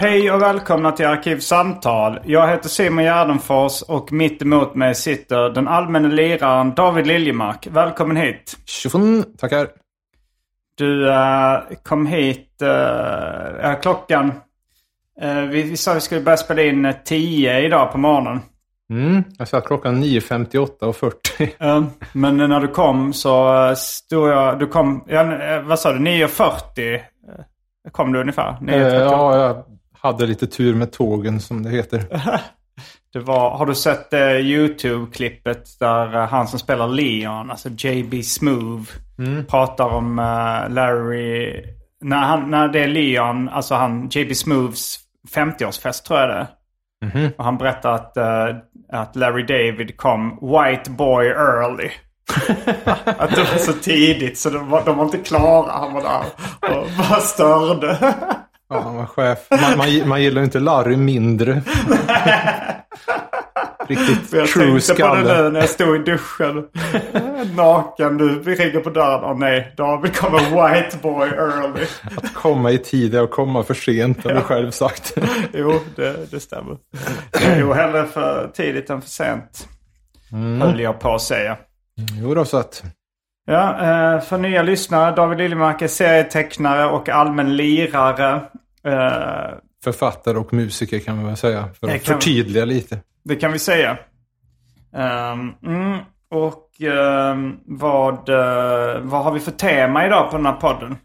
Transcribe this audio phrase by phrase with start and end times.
[0.00, 2.20] Hej och välkomna till Arkivsamtal.
[2.24, 7.66] Jag heter Simon Gärdenfors och mitt emot mig sitter den allmänna liraren David Liljemark.
[7.66, 8.56] Välkommen hit.
[8.64, 9.68] Tjofon, tackar.
[10.74, 14.32] Du uh, kom hit, uh, klockan,
[15.22, 18.40] uh, vi, vi sa att vi skulle börja spela in 10 idag på morgonen.
[18.90, 21.42] Mm, jag satt klockan 9.58 och 40.
[21.64, 25.24] Uh, men när du kom så stod jag, du kom, ja,
[25.64, 27.00] vad sa du, 9.40
[27.92, 28.52] kom du ungefär?
[28.60, 28.98] 9.38.
[29.00, 29.64] ja, jag
[30.02, 32.04] hade lite tur med tågen som det heter.
[33.12, 38.22] Det var, har du sett eh, YouTube-klippet där eh, han som spelar Leon, alltså JB
[38.24, 39.46] Smooth, Mm.
[39.46, 41.64] pratar om eh, Larry...
[42.00, 44.98] När, han, när det är Leon, alltså han, JB Smooths
[45.34, 46.46] 50-årsfest tror jag det är.
[47.06, 47.32] Mhm.
[47.38, 48.56] Och han berättar att, eh,
[48.92, 51.90] att Larry David kom white boy early.
[53.04, 55.72] att det var så tidigt så de var, de var inte klara.
[55.72, 56.24] Han var där
[56.78, 58.14] och bara störde.
[58.70, 59.38] Ja, han var chef.
[59.50, 61.62] Man, man, man gillar inte Larry mindre.
[63.88, 65.42] Riktigt För jag true tänkte på det skalle.
[65.42, 66.66] nu när jag stod i duschen.
[67.56, 68.18] Naken.
[68.18, 69.24] Du, ringer på dörren.
[69.24, 71.86] Åh nej, David kommer white boy early.
[72.16, 75.14] Att komma i tid är att komma för sent har du själv sagt.
[75.52, 76.76] Jo, det, det stämmer.
[77.58, 79.68] Jo, hellre för tidigt än för sent.
[80.32, 80.60] Mm.
[80.60, 81.56] Höll jag på att säga.
[82.20, 82.82] Jo då, så att.
[83.50, 85.14] Ja, eh, för nya lyssnare.
[85.16, 88.34] David Liljemark är serietecknare och allmän lirare.
[88.84, 91.68] Eh, Författare och musiker kan man väl säga.
[91.80, 92.98] För att förtydliga lite.
[93.24, 93.98] Det kan vi säga.
[94.96, 95.98] Ehm, mm,
[96.30, 100.96] och ehm, vad, eh, vad har vi för tema idag på den här podden?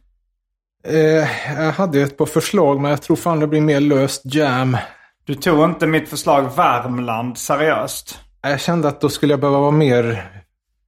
[1.57, 4.77] Jag hade ett par förslag men jag tror fan det blir mer löst jam.
[5.25, 8.19] Du tog inte mitt förslag Värmland seriöst.
[8.41, 10.25] Jag kände att då skulle jag behöva vara mer,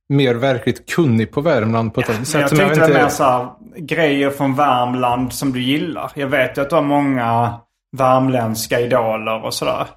[0.10, 3.02] mer verkligt kunnig på Värmland på ett Men sätt jag som jag tänkte inte...
[3.04, 3.48] mer så här,
[3.78, 6.12] grejer från Värmland som du gillar.
[6.16, 7.54] Jag vet ju att du har många
[7.98, 9.88] värmländska idoler och sådär.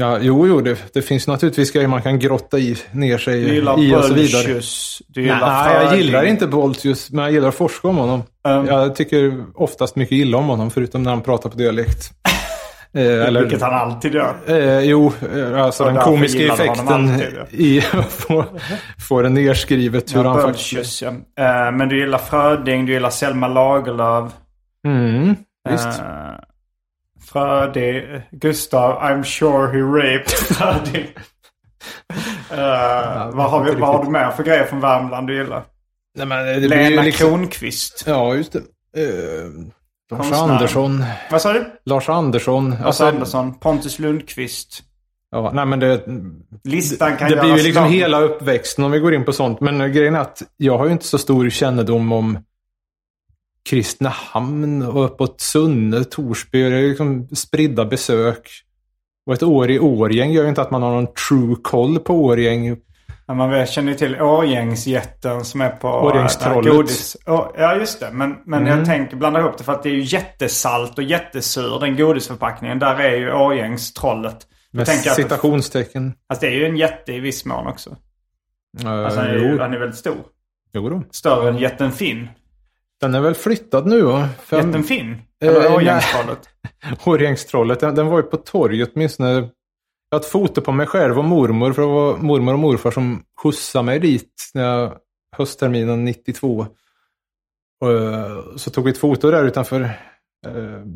[0.00, 3.54] Ja, jo, jo, det, det finns naturligtvis grejer man kan grotta i, ner sig Du
[3.54, 4.44] gillar i och så vidare.
[4.44, 5.02] Bolsjus.
[5.08, 8.22] Du gillar Nej, jag gillar inte Boltius, men jag gillar att forska om honom.
[8.48, 8.66] Um.
[8.66, 12.10] Jag tycker oftast mycket illa om honom, förutom när han pratar på dialekt.
[12.94, 14.34] eh, eller, Vilket han alltid gör.
[14.46, 18.44] eh, jo, eh, alltså den komiska effekten i att få,
[19.22, 21.02] det nerskrivet hur Ja, han faktiskt...
[21.02, 21.08] Ja.
[21.08, 24.32] Eh, Men du gillar Fröding, du gillar Selma Lagerlöf.
[24.86, 25.36] Mm,
[25.70, 25.86] visst.
[26.00, 26.04] Uh,
[27.32, 31.06] Fröding, Gustav, I'm sure he raped Fröding.
[32.52, 35.62] Uh, vad, har vi, vad har du med för grejer från Värmland du gillar?
[36.16, 37.28] Nej, men Lena liksom...
[37.28, 38.04] Kronqvist.
[38.06, 38.58] Ja, just det.
[38.96, 39.50] Eh,
[40.10, 40.32] Lars.
[40.32, 41.04] Andersson.
[41.30, 41.64] Vad sa du?
[41.84, 42.70] Lars Andersson.
[42.70, 44.82] Lars Alltså, Andersson, Pontus Lundqvist.
[45.30, 46.04] Ja, nej men det,
[46.64, 49.60] Listan kan det blir ju liksom hela uppväxten om vi går in på sånt.
[49.60, 52.38] Men grejen är att jag har ju inte så stor kännedom om
[53.68, 56.62] Kristinehamn och uppåt Sunne, Torsby.
[56.62, 58.48] Det är liksom spridda besök.
[59.26, 62.14] Och ett år i Årgäng gör ju inte att man har någon true koll på
[62.24, 62.76] Årgäng.
[63.34, 65.88] Man känner ju till Årgängsjätten som är på...
[65.88, 67.16] Årgängstrollet.
[67.26, 68.10] Ja, just det.
[68.12, 68.78] Men, men Mm.
[68.78, 72.78] jag tänker blanda ihop det för att det är ju jättesalt och jättesur, den godisförpackningen.
[72.78, 74.46] Där är ju Årgängstrollet.
[74.72, 76.12] Med citationstecken.
[76.28, 77.90] alltså det är ju en jätte i viss mån också.
[78.84, 80.16] Uh, Alltså han är, ju, han är väldigt stor.
[80.72, 81.02] jo då.
[81.10, 82.28] Större än jätten Finn.
[83.00, 84.28] Den är väl flyttad nu va?
[84.42, 85.22] Fem- Jätten Finn?
[85.42, 85.72] Eh, Eller.
[85.74, 86.38] Årgängstrollet?
[87.04, 89.48] Årgängstrollet, den, den var ju på torget åtminstone.
[90.10, 92.90] Jag har ett foto på mig själv och mormor, för det var mormor och morfar
[92.90, 94.98] som skjutsade mig dit när jag,
[95.36, 96.66] höstterminen 92.
[97.80, 99.90] Och, eh, så tog vi ett foto där utanför eh,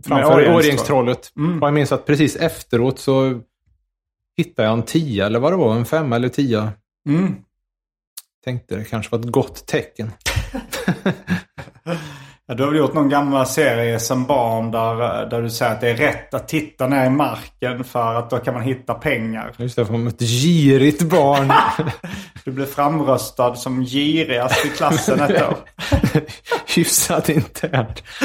[0.05, 0.55] framför.
[0.55, 1.33] Årgängstrollet.
[1.37, 1.63] Mm.
[1.63, 3.41] Och jag minns att precis efteråt så
[4.37, 6.73] hittade jag en tia eller vad det var, en femma eller tia.
[7.09, 7.35] Mm.
[8.45, 10.11] Tänkte det kanske var ett gott tecken.
[12.53, 15.81] Ja, du har väl gjort någon gammal serie som barn där, där du säger att
[15.81, 19.55] det är rätt att titta ner i marken för att då kan man hitta pengar.
[19.57, 21.53] Just det, som ett girigt barn.
[22.45, 25.57] Du blev framröstad som girigast i klassen ett år.
[26.77, 28.03] Hyfsat internt.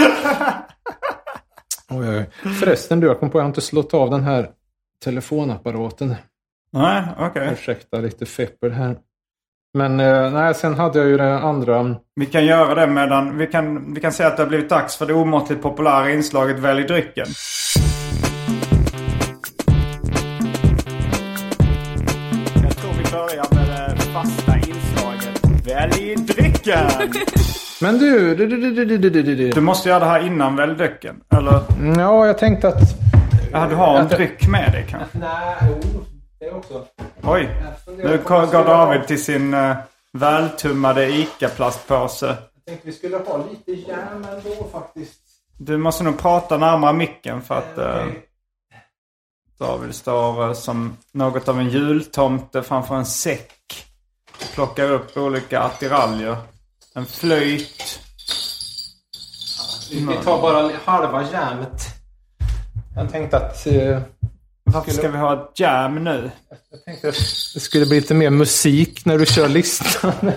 [1.90, 2.30] Oj, oj.
[2.60, 4.50] Förresten du, jag kom på att jag inte slått av den här
[5.04, 6.16] telefonapparaten.
[6.72, 7.50] Nej, okej.
[7.54, 8.98] Ursäkta lite feppel här.
[9.78, 11.96] Men eh, nej, sen hade jag ju den andra.
[12.16, 14.98] Vi kan göra det medan vi kan, vi kan säga att det har blivit dags
[14.98, 17.26] för det omåttligt populära inslaget Välj drycken.
[22.64, 26.88] Jag tror vi börjar med det fasta inslaget Välj drycken.
[27.82, 29.50] Men du, du, du, du, du, du, du, du.
[29.50, 31.16] Du måste göra det här innan Välj drycken.
[31.38, 31.62] Eller?
[31.98, 32.82] Ja, jag tänkte att...
[33.52, 35.18] Ja, du har en dryck med dig kanske?
[35.18, 36.04] Nej, jo,
[36.40, 36.86] det också.
[37.24, 37.50] Oj.
[37.88, 39.76] Nu går David till sin uh,
[40.14, 42.26] vältummade ICA-plastpåse.
[42.26, 45.22] Jag tänkte vi skulle ha lite järn ändå faktiskt.
[45.58, 48.24] Du måste nog prata närmare micken för att uh, Okej.
[49.60, 53.54] David står uh, som något av en jultomte framför en säck.
[54.32, 56.38] Och plockar upp olika attiraljer.
[56.96, 58.00] En flöjt.
[59.92, 61.82] Vi vi tar bara halva järnet.
[62.96, 63.68] Jag tänkte att...
[63.68, 64.02] eh,
[64.74, 66.32] Varför ska vi ha ett jam nu?
[66.72, 67.16] jag tänkte att
[67.54, 70.14] det skulle bli lite mer musik när du kör listan.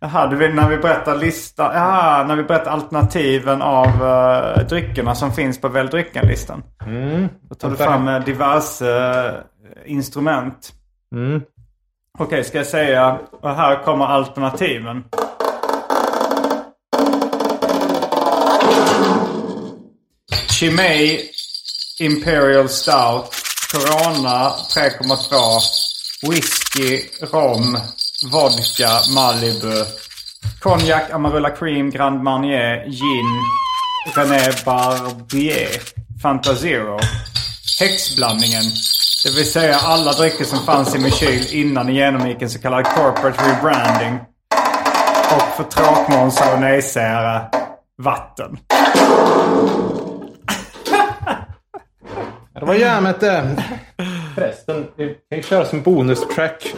[0.00, 5.14] Jaha, du vill när vi berättar lista, ja, när vi berättar alternativen av uh, dryckerna
[5.14, 6.62] som finns på Välj drycken-listan.
[6.86, 7.28] Mm.
[7.48, 9.34] Då tar du fram uh, diverse uh,
[9.86, 10.72] instrument.
[11.14, 11.42] Mm.
[12.18, 15.04] Okej, ska jag säga, och här kommer alternativen.
[20.50, 21.18] Chimay
[22.00, 23.34] Imperial Stout.
[23.72, 25.60] Corona 3,2.
[26.28, 27.76] Whisky, rom,
[28.32, 29.84] vodka, Malibu.
[30.60, 33.40] Cognac, Amarula Cream, Grand Marnier, Gin,
[34.14, 35.68] René Barbier,
[36.22, 36.98] Fanta Zero.
[37.80, 38.64] Häxblandningen.
[39.24, 42.58] Det vill säga alla drycker som fanns i min kyl innan ni genomgick en så
[42.58, 44.20] kallad corporate rebranding.
[45.30, 47.44] Och för tråkmånsar och nejsägare,
[48.02, 48.58] vatten.
[52.60, 53.56] Det var järnet det.
[54.34, 56.74] Förresten, vi kan ju köra som bonustrack.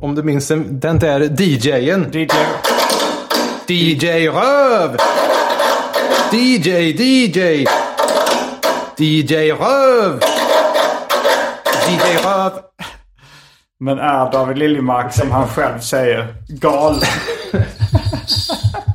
[0.00, 2.10] Om du minns den, den där DJen.
[2.12, 2.28] DJ...
[3.68, 4.96] DJ Röv!
[6.32, 7.66] DJ, DJ!
[8.96, 10.20] DJ Röv!
[11.88, 12.52] DJ Röv!
[13.80, 17.00] Men är David Liljemark, som han själv säger, galen?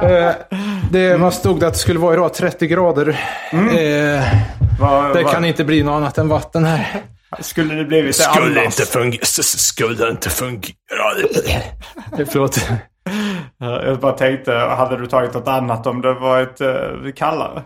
[0.01, 0.31] Eh,
[0.92, 2.34] det, vad stod det att det skulle vara idag?
[2.34, 3.10] 30 grader.
[3.51, 4.24] Eh,
[4.79, 7.01] Vad- det vad- kan inte bli något annat än vatten här.
[7.39, 8.79] Skulle det blivit det Skulle annars?
[8.79, 9.25] inte fungera.
[9.25, 10.73] Skulle inte fungera.
[12.27, 12.69] Förlåt.
[13.59, 17.63] Jag bara tänkte, hade du tagit något annat om det varit uh, kallare?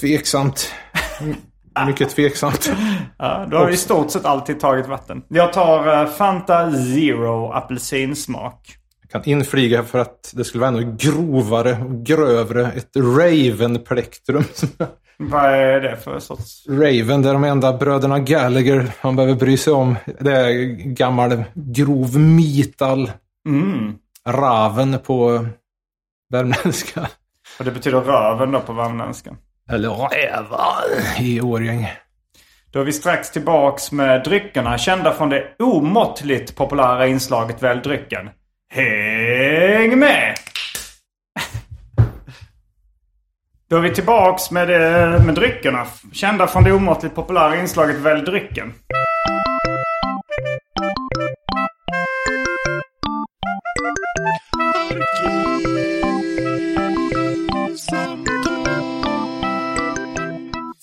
[0.00, 0.72] Tveksamt.
[1.86, 2.72] Mycket tveksamt.
[3.18, 5.22] Ja, då har vi i stort sett alltid tagit vatten.
[5.28, 8.76] Jag tar eh, Fanta Zero apelsinsmak.
[9.02, 12.66] Jag kan inflyga för att det skulle vara ännu grovare och grövre.
[12.66, 14.44] Ett Raven-plektrum.
[15.16, 16.66] Vad är det för sorts?
[16.68, 19.96] Raven, det är de enda bröderna Gallagher man behöver bry sig om.
[20.20, 20.52] Det är
[20.94, 23.10] gammal grov metal.
[23.48, 23.94] Mm.
[24.28, 25.46] Raven på
[26.30, 27.08] värmländska.
[27.58, 29.36] Och det betyder röven då på värmländska.
[29.70, 30.84] Eller rävar
[31.20, 31.88] i Årjäng.
[32.72, 38.30] Då är vi strax tillbaks med dryckerna kända från det omåttligt populära inslaget Välj drycken.
[38.68, 40.34] Häng med!
[43.74, 45.86] Då är vi tillbaks med, det, med dryckerna.
[46.12, 48.72] Kända från det omåttligt populära inslaget Välj drycken.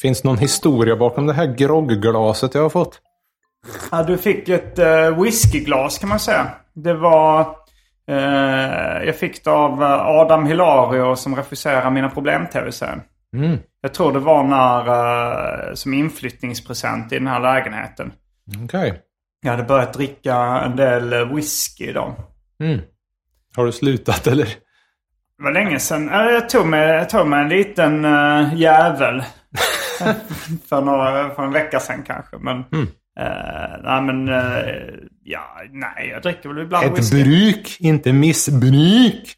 [0.02, 3.00] Finns någon historia bakom det här grogglaset jag har fått?
[3.92, 6.48] Ja, du fick ett uh, whiskyglas kan man säga.
[6.74, 7.61] Det var...
[8.08, 13.02] eh, jag fick det av eh, Adam Hilario som regisserar Mina Problem-tv-serien.
[13.36, 13.58] Mm.
[13.82, 14.88] Jag tror det var när,
[15.70, 18.14] eh, som inflyttningspresent i den här lägenheten.
[18.64, 19.02] Okej.
[19.42, 22.16] Jag hade börjat dricka en del whisky då.
[22.64, 22.80] Mm.
[23.56, 24.46] Har du slutat eller?
[25.38, 26.08] Det var länge sedan.
[26.08, 28.04] Jag tog mig, jag tog mig en liten
[28.58, 29.24] jävel.
[30.70, 32.38] för, några, för en vecka sedan kanske.
[32.38, 32.66] Men,
[33.20, 34.74] eh, nej men, eh,
[35.24, 35.42] ja,
[35.72, 37.24] nej jag dricker väl ibland Ett whisky.
[37.24, 39.36] bruk, inte missbruk.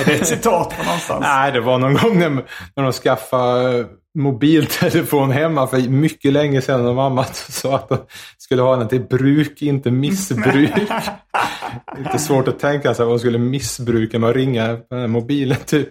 [0.00, 1.20] Är det ett citat från någonstans?
[1.28, 2.28] Nej, det var någon gång när,
[2.76, 3.86] när de skaffade eh,
[4.18, 7.98] mobiltelefon hemma för mycket länge sedan och mamma sa att de
[8.38, 10.70] skulle ha den till bruk, inte missbruk.
[11.98, 14.78] Lite svårt att tänka sig vad de skulle missbruka med att ringa
[15.08, 15.88] mobilen typ.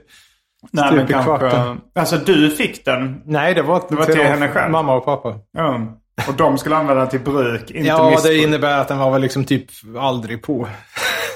[0.71, 1.37] Nej, Stup men kanske...
[1.37, 1.81] kvarten.
[1.95, 3.21] Alltså du fick den.
[3.25, 4.71] Nej, det var, Det var till de- henne själv?
[4.71, 5.35] Mamma och pappa.
[5.57, 5.99] Ja.
[6.27, 8.33] Och de skulle använda den till bruk, inte Ja, missbruk.
[8.33, 9.65] det innebär att den var väl liksom typ
[9.99, 10.67] aldrig på.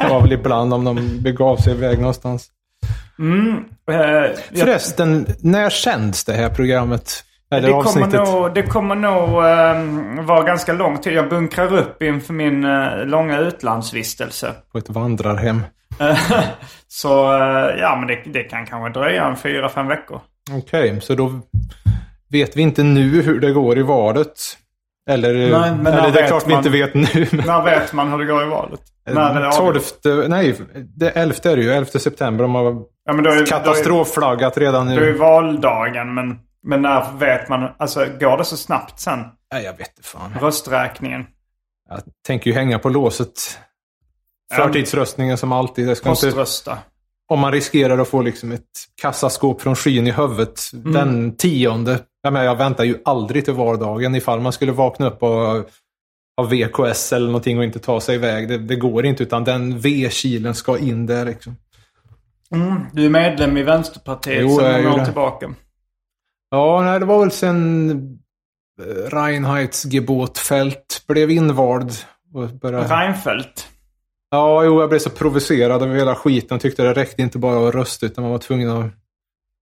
[0.00, 2.48] det var väl ibland om de begav sig iväg någonstans.
[3.90, 7.24] Eh, jag- Förresten, när sänds det här programmet?
[7.52, 8.12] Eller det, kommer avsnittet?
[8.28, 11.12] nog, det kommer nog ehm, vara ganska lång tid.
[11.12, 14.54] Jag bunkrar upp inför min eh, långa utlandsvistelse.
[14.72, 15.62] På ett vandrarhem.
[16.88, 20.20] Så eh, ja, men det, det kan kanske dröja en fyra, fem veckor.
[20.52, 21.40] Okej, så då
[22.30, 24.32] vet vi inte nu hur det går i valet.
[25.10, 26.58] Eller, Nej, men när eller det är klart vi man?
[26.58, 27.26] inte vet nu.
[27.32, 28.80] men- När vet man hur det går i valet?
[29.06, 30.02] När är det avgjort?
[30.02, 30.54] 12, nej,
[30.96, 31.70] det 11 är det ju.
[31.72, 32.42] 11 september.
[32.44, 35.12] De har Ja, men då är, då är, katastrofflaggat redan då är nu.
[35.12, 37.68] valdagen, men, men när vet man?
[37.78, 39.18] Alltså, går det så snabbt sen?
[39.52, 40.34] Nej, jag vet inte fan.
[40.40, 41.26] Rösträkningen.
[41.88, 43.58] Jag tänker ju hänga på låset.
[44.52, 45.88] Förtidsröstningen som alltid.
[45.88, 46.78] Det ska inte, Poströsta.
[47.28, 48.62] om man riskerar att få liksom ett
[49.02, 51.98] kassaskåp från skyn i huvudet den tionde.
[52.22, 55.70] Jag, menar, jag väntar ju aldrig till vardagen ifall man skulle vakna upp och
[56.36, 58.48] ha VKS eller någonting och inte ta sig iväg.
[58.48, 61.24] Det, det går inte utan den V-kilen ska in där.
[61.24, 61.56] Liksom.
[62.92, 65.54] Du är medlem i Vänsterpartiet Jo, jag sedan några år tillbaka.
[66.50, 67.90] Ja, nej, det var väl sen
[68.82, 71.92] eh, Reinheitsgebotfält blev invald.
[72.34, 72.96] Och började...
[72.96, 73.68] Reinfeldt.
[74.30, 77.68] Ja, jo, jag blev så provocerad av hela skiten och tyckte det räckte inte bara
[77.68, 78.92] att rösta utan man var tvungen att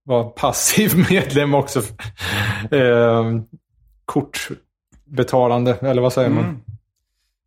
[0.08, 1.78] vara passiv medlem också.
[2.70, 3.24] eh,
[4.04, 6.44] kortbetalande, eller vad säger man?
[6.44, 6.60] Mm.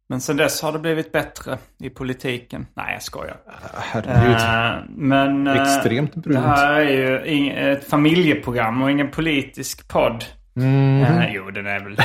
[0.10, 2.68] Men sen dess har det blivit bättre i politiken.
[2.74, 3.38] Nej, jag skojar.
[3.74, 4.36] Herregud.
[4.36, 6.46] Eh, men eh, Extremt det brunt.
[6.46, 10.26] här är ju ett familjeprogram och ingen politisk podd.
[10.56, 11.04] Mm.
[11.04, 11.96] Eh, jo, den är väl,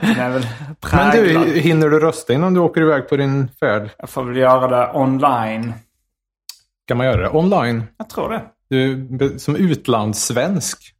[0.00, 1.46] den är väl Men präglad.
[1.46, 3.90] du, hinner du rösta innan du åker iväg på din färd?
[3.98, 5.72] Jag får väl göra det online.
[6.88, 7.82] Kan man göra det online?
[7.98, 8.42] Jag tror det.
[8.72, 10.94] Du, som utlandssvensk.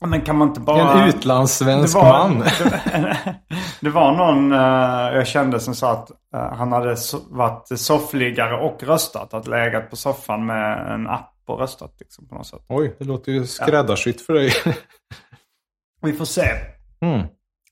[0.00, 1.02] Men kan man inte bara...
[1.02, 2.38] En utlandssvensk det var, man.
[2.84, 3.36] Det,
[3.80, 8.54] det var någon eh, jag kände som sa att eh, han hade so varit soffliggare
[8.54, 9.34] och röstat.
[9.34, 12.64] Att legat på soffan med en app och röstat liksom, på något sätt.
[12.68, 14.52] Oj, det låter ju skräddarsytt för dig.
[16.02, 16.48] Vi får se.
[17.00, 17.26] Mm.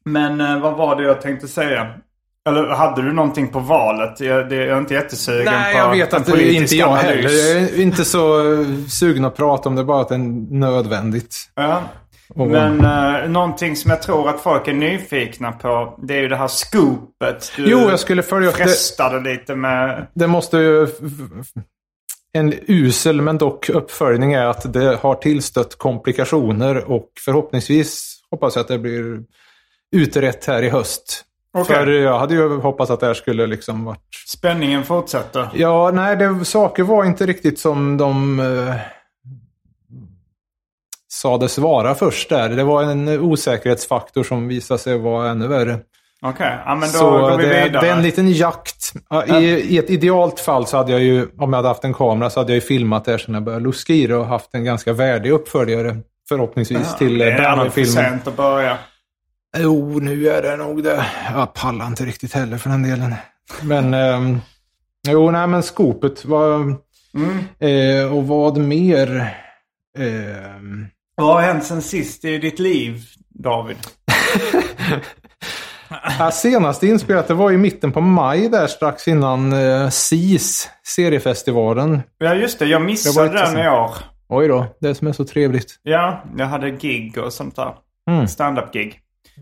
[0.05, 1.95] Men eh, vad var det jag tänkte säga?
[2.49, 4.21] Eller hade du någonting på valet?
[4.21, 7.07] Jag, det, jag är inte jättesugen Nej, på jag vet att det inte jag analys.
[7.07, 7.31] heller.
[7.61, 11.37] Jag är inte så eh, sugen att prata om det, bara att det är nödvändigt.
[11.55, 11.83] Ja.
[12.35, 15.99] Och- Men eh, någonting som jag tror att folk är nyfikna på.
[16.03, 17.53] Det är ju det här scoopet.
[17.57, 18.57] Du Jo, jag skulle följa upp
[18.99, 19.21] det.
[19.21, 20.07] lite med.
[20.15, 20.87] Det måste ju...
[22.33, 28.61] En usel men dock uppföljning är att det har tillstött komplikationer och förhoppningsvis hoppas jag
[28.63, 29.19] att det blir
[29.97, 31.25] utrett här i höst.
[31.59, 31.77] Okej.
[31.77, 34.01] För jag hade ju hoppats att det här skulle liksom varit...
[34.27, 35.49] Spänningen fortsätter.
[35.55, 38.75] Ja, nej, det, saker var inte riktigt som de eh,
[41.13, 42.49] sades vara först där.
[42.49, 45.79] Det var en osäkerhetsfaktor som visade sig vara ännu värre.
[46.23, 47.83] Okej, ja men då Så går vi det, vidare.
[47.83, 48.93] det är en liten jakt.
[49.11, 51.95] Ja, I, I ett idealt fall så hade jag ju, om jag hade haft en
[51.95, 54.27] kamera, så hade jag ju filmat det här sedan jag började luska i det och
[54.27, 55.97] haft en ganska värdig uppföljare.
[56.29, 58.79] Förhoppningsvis till det eh, är aldrig för sent att börja.
[59.59, 61.07] Jo, nu är det nog det.
[61.35, 63.15] Jag pallar inte riktigt heller för den delen.
[63.63, 64.39] Men, ehm,
[65.09, 66.55] jo, nej men skopet var...
[67.15, 67.39] Mm.
[67.59, 69.35] Eh, och vad mer?
[69.99, 73.77] Ehm, Vad har hänt sen sist i ditt liv, David?
[76.19, 82.03] ja, senaste inspelat, det var i mitten på maj där strax innan eh, SIS, seriefestivalen.
[82.19, 82.65] Ja, just det.
[82.65, 83.91] Jag Jag missade inte den i år.
[84.29, 85.81] Oj då, det som är så trevligt.
[85.83, 87.75] Ja, jag hade gig och sånt där.
[88.11, 88.29] Mm.
[88.29, 89.01] Stand-up-gig.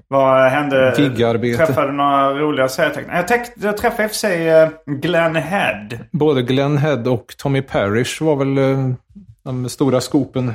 [0.08, 0.94] Vad hände?
[0.98, 1.66] Gigarbete.
[1.66, 3.24] Träffade du några roliga serietecknare?
[3.28, 5.88] Jag, jag träffade i och för sig eh, Glenn Head.
[6.12, 8.90] Både Glenn Head och Tommy Parrish var väl eh,
[9.44, 10.52] de stora skopen.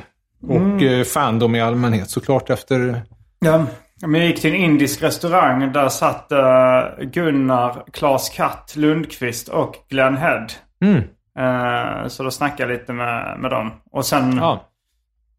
[0.48, 1.00] Och Mm.
[1.00, 3.02] eh, Fandom i allmänhet såklart efter...
[3.40, 3.66] Ja.
[4.06, 5.72] Men jag gick till en indisk restaurang.
[5.72, 6.30] Där satt
[7.02, 10.48] Gunnar, Klas Katt, Lundqvist och Glenn Head.
[10.86, 12.10] Mm.
[12.10, 13.72] Så då snackade jag lite med, med dem.
[13.92, 14.38] Och sen...
[14.38, 14.64] Ja.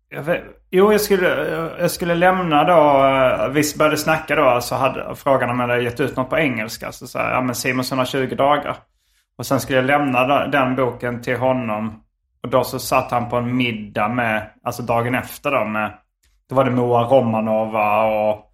[0.09, 1.29] Jag vet, jo, jag skulle,
[1.81, 3.05] jag skulle lämna då.
[3.07, 4.61] eh, Vi började snacka då.
[4.61, 6.93] Så hade frågan om jag hade gett ut något på engelska.
[6.93, 8.77] Så sa jag, ja men Simonsson har 20 dagar.
[9.39, 12.01] Och sen skulle jag lämna den boken till honom.
[12.43, 15.93] Och då så satt han på en middag med, alltså dagen efter då med,
[16.49, 18.51] då var det Moa Romanova och...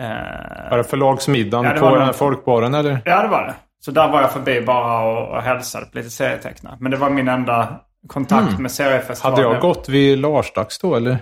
[0.00, 2.98] Eh, Var det förlagsmiddagen Ja, det på här folkbaren eller?
[3.04, 3.54] ja, det var det.
[3.80, 6.76] Så där var jag förbi bara och, och hälsade på lite serietecknare.
[6.80, 7.68] Men det var min enda
[8.08, 9.44] kontakt med seriefestivalen.
[9.44, 11.18] Hade jag gått vid Larsdags då eller?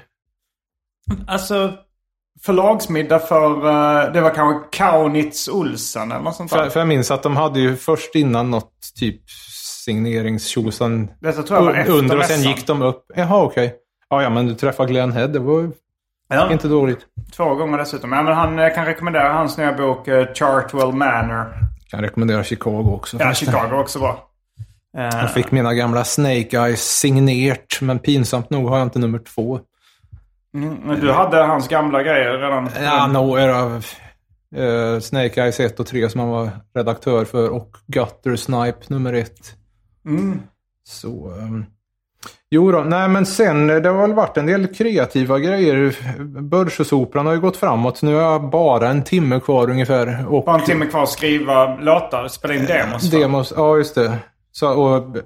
[1.27, 1.73] Alltså,
[2.45, 6.63] förlagsmiddag för, eh, det var kanske Kaunitz Olsen eller något sånt där.
[6.65, 9.31] För, för jag minns att de hade ju först innan något typ
[9.85, 13.05] signeringstjosan Detta tror jag var efter under och sen gick de upp.
[13.15, 13.75] Jaha, okej.
[14.11, 15.29] Ja, ja, men du träffade Glenn Head.
[15.29, 15.71] Det var ju
[16.29, 16.99] Ja, inte dåligt.
[17.37, 18.13] två gånger dessutom.
[18.13, 21.55] Ja, men han jag kan rekommendera hans nya bok eh, Chartwell Manor.
[21.91, 23.17] Kan rekommendera Chicago också.
[23.21, 23.35] Ja.
[23.35, 24.26] Chicago också bra.
[24.97, 29.19] Eh, Jag fick mina gamla Snake Eyes signerat, men pinsamt nog har jag inte nummer
[29.19, 29.61] två.
[30.55, 32.69] mm, men du hade hans gamla grejer redan.
[32.83, 33.81] Ja, no, era,
[34.57, 39.13] eh, Snake Eyes 1 och 3 som han var redaktör för och Gutter Snipe nummer
[39.13, 39.33] 1.
[40.07, 40.41] Mm.
[40.85, 41.33] Så...
[41.41, 41.65] ehm,
[42.51, 45.97] jo då, nej men sen det har väl varit en del kreativa grejer.
[46.43, 48.03] Börsesoperan har ju gått framåt.
[48.03, 50.27] Nu har jag bara en timme kvar ungefär.
[50.35, 53.11] Och Bara en timme kvar att skriva låtar, spela in demos.
[53.11, 54.19] Demos, ja just det.
[54.59, 55.17] Så, och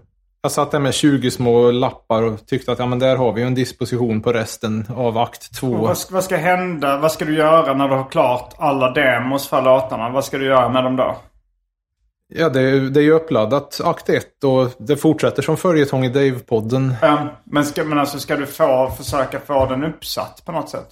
[0.43, 3.41] jag satt där med 20 små lappar och tyckte att ja, men där har vi
[3.41, 5.67] ju en disposition på resten av akt 2.
[5.67, 6.99] Och Vad ska, vad ska hända?
[6.99, 10.09] Vad ska du göra när du har klart alla demos för låtarna?
[10.11, 11.17] Vad ska du göra med dem då?
[12.29, 16.09] Ja, det, är- det är ju uppladdat akt 1 och det fortsätter som följetong i
[16.09, 16.95] Dave-podden.
[17.45, 20.89] Men, ska, men alltså ska du få, försöka få den uppsatt på något sätt?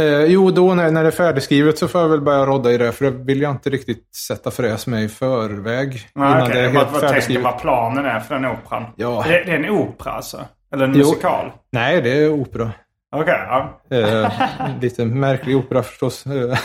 [0.00, 2.78] Eh, jo, då när, när det är färdigskrivet så får jag väl börja rodda i
[2.78, 2.92] det.
[2.92, 6.08] För det vill jag inte riktigt sätta fräs med i förväg.
[6.14, 6.54] Nej, okej.
[6.54, 7.44] det är helt tänker färdigskrivet.
[7.44, 8.84] vad planen är för den operan.
[8.96, 9.24] Ja.
[9.28, 10.44] Det, det är en opera alltså?
[10.72, 10.98] Eller en Jo.
[10.98, 11.52] musikal?
[11.72, 12.70] Nej, det är opera.
[13.16, 13.80] Okej, ja.
[13.90, 14.30] Eh,
[14.80, 16.26] lite märklig opera förstås.
[16.26, 16.32] Eh,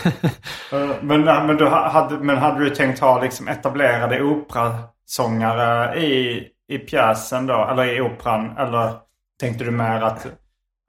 [0.74, 6.44] Eh, Men, men, du ha- hade, men hade du tänkt ha liksom etablerade operasångare i,
[6.70, 7.68] i pjäsen då?
[7.72, 8.58] Eller i operan?
[8.58, 8.92] Eller
[9.40, 10.28] tänkte du mer att...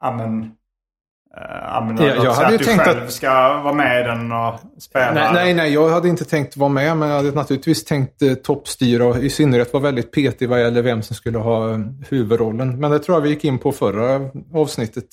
[0.00, 0.52] Ja men...
[1.36, 3.72] Uh, ja, men Ja, låt jag säga hade ju du tänkt själv att- ska vara
[3.74, 5.12] med i den och spela.
[5.14, 8.34] nej, nej, nej, jag hade inte tänkt vara med, men jag hade naturligtvis tänkt eh,
[8.34, 11.78] toppstyra och i synnerhet vara väldigt petig vad gäller vem som skulle ha eh,
[12.10, 12.80] huvudrollen.
[12.80, 14.20] Men det tror jag vi gick in på förra
[14.54, 15.06] avsnittet.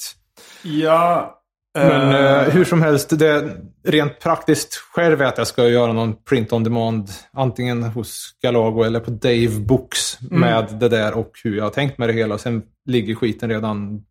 [0.63, 1.35] Ja...
[1.77, 3.49] Men eh, eh, hur som helst, det
[3.87, 7.09] rent praktiskt själv är att jag ska göra någon print on demand.
[7.33, 11.97] Antingen hos Galago eller på Dave Books med det där och hur jag har tänkt
[11.97, 12.37] med det hela.
[12.37, 14.01] Sen ligger skiten redan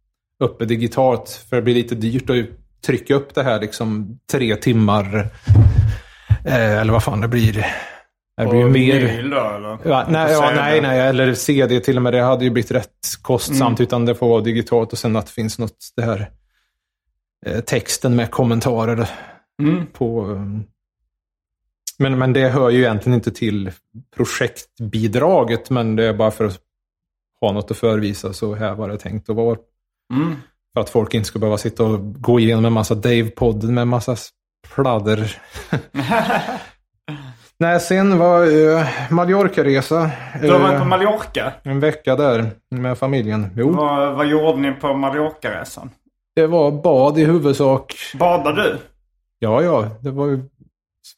[0.44, 1.30] uppe digitalt.
[1.48, 2.36] För det blir lite dyrt att
[2.86, 5.28] trycka upp det här liksom tre timmar.
[6.44, 7.66] Eh, eller vad fan det blir.
[8.36, 9.22] Det blir ju mer.
[9.30, 9.78] då eller?
[9.84, 12.12] Ja, nej, ja, nej, nej, eller CD till och med.
[12.12, 12.90] Det hade ju blivit rätt
[13.22, 13.80] kostsamt.
[13.80, 16.30] Utan det får vara digitalt och sen att det finns något, det här
[17.46, 19.08] eh, texten med kommentarer
[19.62, 19.86] Mm.
[19.86, 20.24] på...
[20.24, 20.64] um,
[21.98, 23.70] Men, men det hör ju egentligen inte till
[24.16, 26.58] projektbidraget, men det är bara för att
[27.40, 28.32] ha något att förvisa.
[28.32, 29.58] Så här var det tänkt att vara.
[30.14, 30.36] Mm.
[30.74, 33.88] För att folk inte ska behöva sitta och gå igenom en massa Dave-podd med en
[33.88, 34.16] massa
[34.74, 35.36] pladder.
[37.60, 40.10] Nej, sen var uh, Mallorca-resa.
[40.42, 41.52] Du har varit Eh, på Mallorca.
[41.62, 43.46] en vecka där med familjen.
[43.56, 45.90] Jo, Vad, vad gjorde ni på Mallorca-resan?
[46.36, 47.94] det var bad i huvudsak.
[48.18, 48.78] Badade du?
[49.38, 50.40] Ja, ja, det var ju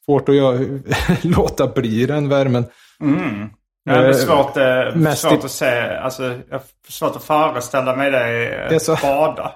[0.05, 0.59] svårt att göra,
[1.21, 2.65] låta bli den värmen.
[3.01, 3.49] Mm.
[3.83, 5.81] Ja, det är Eh, svårt, eh, mest svårt i- att se.
[5.97, 9.51] Alltså, jag har svårt att föreställa mig dig eh, så- bada.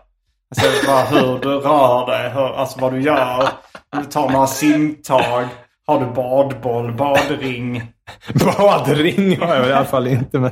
[0.56, 3.44] Alltså bara hur du rör dig, hur, alltså vad du gör.
[3.96, 5.46] Om du tar några simtag.
[5.88, 7.84] Har du badboll, badring?
[8.58, 10.40] Badring har jag i alla fall inte.
[10.40, 10.52] Men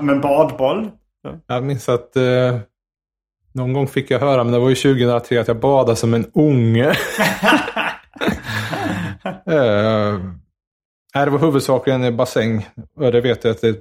[0.00, 0.90] Men badboll?
[1.46, 2.58] jag minns att eh,
[3.54, 6.26] någon gång fick jag höra, men det var ju 2003, att jag badade som en
[6.34, 6.88] unge.
[9.50, 10.14] eh,
[11.16, 12.66] nej, det var huvudsakligen en bassäng.
[12.96, 13.76] Och det vet jag att det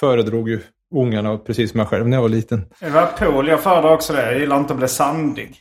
[0.00, 0.60] föredrog ju
[0.94, 2.64] ungarna, precis som jag själv när jag var liten.
[2.80, 4.32] Det var pool, jag föredrar också det.
[4.32, 5.56] Jag gillar inte att bli sandig.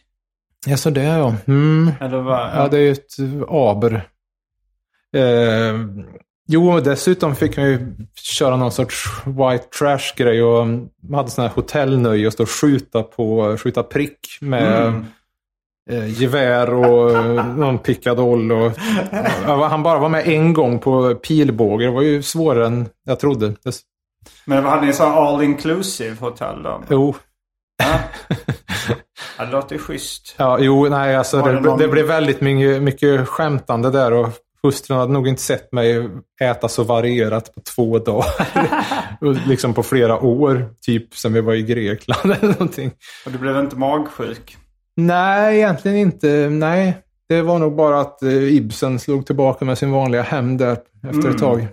[0.66, 1.36] Ja, så det ja.
[1.48, 1.92] Mm.
[2.02, 2.40] Eller vad?
[2.56, 3.16] Ja, det är ju ett
[3.48, 3.94] aber.
[5.16, 5.76] Eh,
[6.48, 10.68] jo, dessutom fick man ju köra någon sorts white trash-grej och
[11.14, 15.06] hade sån här hotellnöje och stå och skjuta på, skjuta prick med Mm.
[15.90, 18.52] Eh, gevär och eh, någon pickadoll.
[18.52, 18.72] Och,
[19.48, 21.86] ja, han bara var med en gång på pilbåge.
[21.86, 23.54] Det var ju svårare än jag trodde.
[24.46, 26.84] Men hade ni så all inclusive hotell då?
[26.90, 27.16] jo,
[27.84, 28.00] Ja.
[29.40, 30.36] Ja, det låter schysst.
[30.38, 34.30] Ja, jo, nej, alltså det, det någon- det blev väldigt mycket, mycket skämtande där och
[34.64, 36.10] hustrun hade nog inte sett mig
[36.42, 38.48] äta så varierat på två dagar.
[39.48, 42.92] Liksom på flera år, typ sen vi var i Grekland eller någonting.
[43.26, 44.58] Och du blev inte magsjuk?
[44.98, 46.50] Nej, egentligen inte.
[46.50, 46.98] Nej,
[47.30, 51.10] det var nog bara att eh, Ibsen slog tillbaka med sin vanliga hämnd där efter
[51.20, 51.30] Mm.
[51.32, 51.68] ett tag.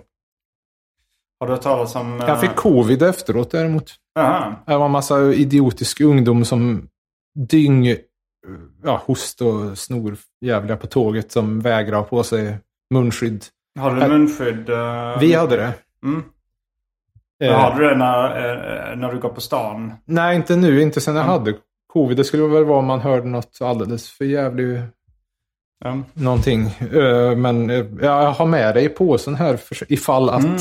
[1.39, 2.21] Har du hört talas om...
[2.21, 3.93] eh, Jag fick covid efteråt däremot.
[4.19, 4.53] Aha.
[4.65, 6.87] Det var en massa idiotisk ungdom som
[7.49, 7.95] dyng,
[8.83, 12.57] ja, host och snor jävliga på tåget som vägrar på sig
[12.93, 13.45] munskydd.
[13.79, 14.69] Har du munskydd?
[14.69, 15.73] eh, Vi hade det.
[16.03, 16.23] Mm.
[17.43, 19.93] Eh, Har du det när, när du går på stan?
[20.05, 20.81] Nej, inte nu.
[20.81, 21.53] Inte sen jag hade
[21.95, 22.17] covid.
[22.17, 24.79] Det skulle väl vara om man hörde något alldeles för jävligt
[25.83, 25.97] Ja.
[26.13, 26.61] någonting.
[26.93, 30.43] Eh, Men eh, jag har med det i påsen här ifall att.
[30.43, 30.57] Mm.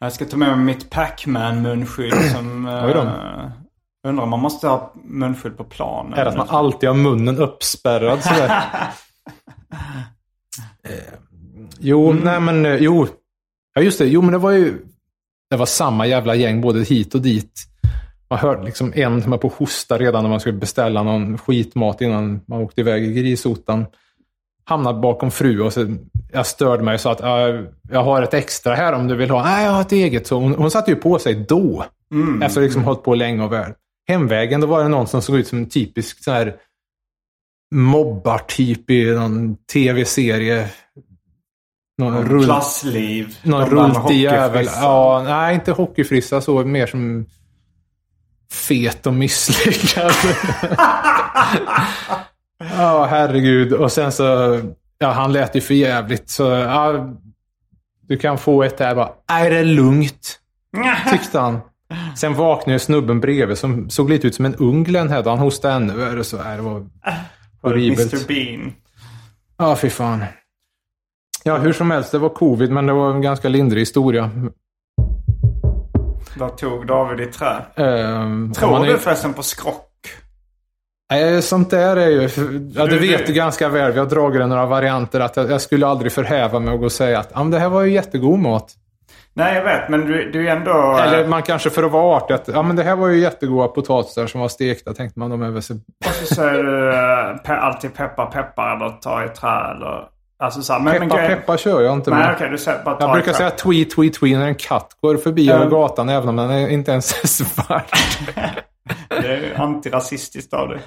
[0.00, 2.66] Jag ska ta med mig mitt Pac-Man-munskydd som...
[2.84, 3.00] Oj då.
[3.00, 3.50] Uh,
[4.08, 6.12] undrar om man måste ha munskydd på planen.
[6.14, 8.50] Är det att man alltid har munnen uppspärrad sådär?
[10.84, 11.14] eh,
[11.78, 13.06] jo, nej men eh, jo.
[13.74, 14.78] Ja just det, jo men det var ju...
[15.50, 17.52] Det var samma jävla gäng både hit och dit.
[18.32, 21.38] Man hörde liksom en som var på att hosta redan när man skulle beställa någon
[21.38, 23.86] skitmat innan man åkte iväg i grisotan.
[24.64, 25.96] Hamnade bakom fru och så,
[26.32, 27.48] jag störde mig och sa att "Ja,
[27.90, 29.44] jag har ett extra här om du vill ha.
[29.44, 30.26] Nej, jag har ett eget.
[30.26, 31.84] Så hon, hon satte ju på sig då.
[32.42, 33.72] Efter att liksom hållit på länge och väl.
[34.08, 36.56] Hemvägen, då var det någon som såg ut som en typisk sån här
[37.74, 40.70] mobbartyp i någon tv-serie.
[41.98, 43.36] Någon rull, Klassliv.
[43.42, 44.66] någon rultig jävel.
[44.80, 46.64] Ja, nej, inte hockeyfrissa så.
[46.64, 47.26] Mer som
[48.52, 50.12] fet och misslyckad.
[52.58, 53.72] Ja, herregud.
[53.72, 54.60] Och sen så,
[54.98, 56.30] ja, han lät ju för jävligt.
[56.30, 57.10] Så, ja,
[58.08, 59.10] du kan få ett där bara.
[59.30, 60.38] Nej, det är lugnt.
[61.10, 61.60] Tyckte han.
[62.16, 65.30] Sen vaknade snubben bredvid som såg lite ut som en ung Hedda.
[65.30, 66.24] Han hostade ännu värre.
[66.24, 66.86] Så, nej, det var
[67.62, 68.12] horribelt.
[68.12, 68.72] Mr Bean.
[69.58, 70.24] Ja, fy fan.
[71.44, 72.12] Ja, hur som helst.
[72.12, 74.30] Det var covid, men det var en ganska lindrig historia.
[76.42, 77.56] Där tog David i trä.
[77.76, 79.88] Ehm, Tror man är- du förresten på skrock?
[81.10, 82.20] Nej, sånt där är ju...
[82.74, 83.92] Ja, Du- det vet du- ganska väl.
[83.92, 85.20] Vi har dragit det några varianter.
[85.20, 87.68] Att jag, jag skulle aldrig förhäva mig och gå och säga att ah, det här
[87.68, 88.72] var ju jättegod mat.
[89.34, 89.88] Nej, jag vet.
[89.88, 90.98] Men du, du är ändå...
[91.02, 93.68] Eller man kanske för att vara artig att ja, men det här var ju jättegoda
[93.68, 94.94] potatisar som var stekta.
[94.94, 95.74] Tänkte man de är väl så...
[95.74, 96.92] Och så säger du
[97.52, 100.08] eh, alltid peppar peppar eller ta i trä eller...
[100.42, 102.34] Alltså så här, men, men Peppa grejen- peppa kör jag inte Nej, med.
[102.34, 102.48] okej.
[102.50, 105.64] du säger bara Jag brukar säga tweet, tweet, tweet när en katt går förbi över
[105.64, 105.70] Ja.
[105.70, 107.90] gatan även om den inte ens är svart.
[109.08, 110.80] Det är antirasistiskt av dig.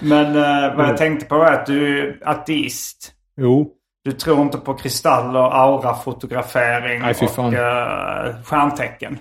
[0.00, 3.12] Men eh, vad jag tänkte på är att du är ateist.
[3.36, 3.70] Jo.
[4.04, 7.44] Du tror inte på kristaller, aurafotografering Nej, fy fan.
[7.46, 9.18] och uh, stjärntecken.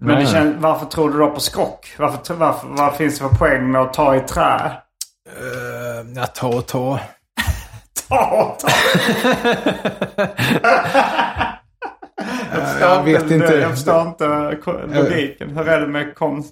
[0.00, 1.94] Men det känns, varför tror du då på skrock?
[1.98, 4.72] Varför, varför, vad finns det för poäng med att ta i trä?
[5.40, 7.00] Uh, ja, ta och ta.
[8.14, 8.68] Ta, ta.
[12.80, 13.54] jag vet inte.
[13.54, 14.56] Jag förstår inte
[14.94, 15.56] logiken.
[15.56, 16.44] Hur är det med kon-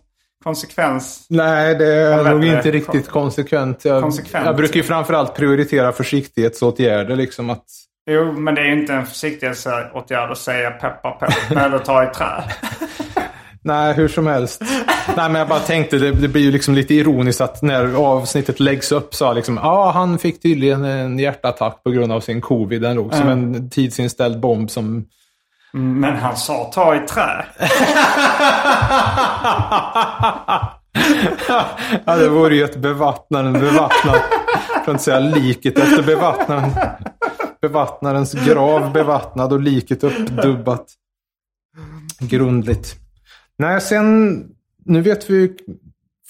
[0.44, 1.26] konsekvens?
[1.30, 2.56] Nej, det är nog inte.
[2.56, 3.84] inte riktigt konsekvent.
[3.84, 4.46] Jag, Konsekvent.
[4.46, 7.16] jag brukar ju framförallt prioritera försiktighetsåtgärder.
[7.16, 7.64] Liksom att,
[8.10, 12.06] Jo, men det är ju inte en försiktighetsåtgärd att säga peppa peppa eller ta i
[12.06, 12.26] trä.
[13.62, 14.62] nej, hur som helst.
[15.16, 18.60] nej, men jag bara tänkte, det, det blir ju liksom lite ironiskt att när avsnittet
[18.60, 22.40] läggs upp så liksom, ja, ah, han fick tydligen en hjärtattack på grund av sin
[22.40, 22.82] covid.
[22.82, 25.04] Den låg som en tidsinställd bomb som
[25.72, 27.44] Men han sa ta i trä.
[32.04, 34.22] Ja, det vore ju ett bevattnaren, bevattnat,
[34.68, 36.70] för att inte säga liket efter bevattnaren.
[37.62, 40.86] Bevattnarens grav bevattnad och liket uppdubbat.
[42.20, 42.96] Grundligt.
[43.62, 44.38] Nej, sen,
[44.84, 45.52] nu vet vi,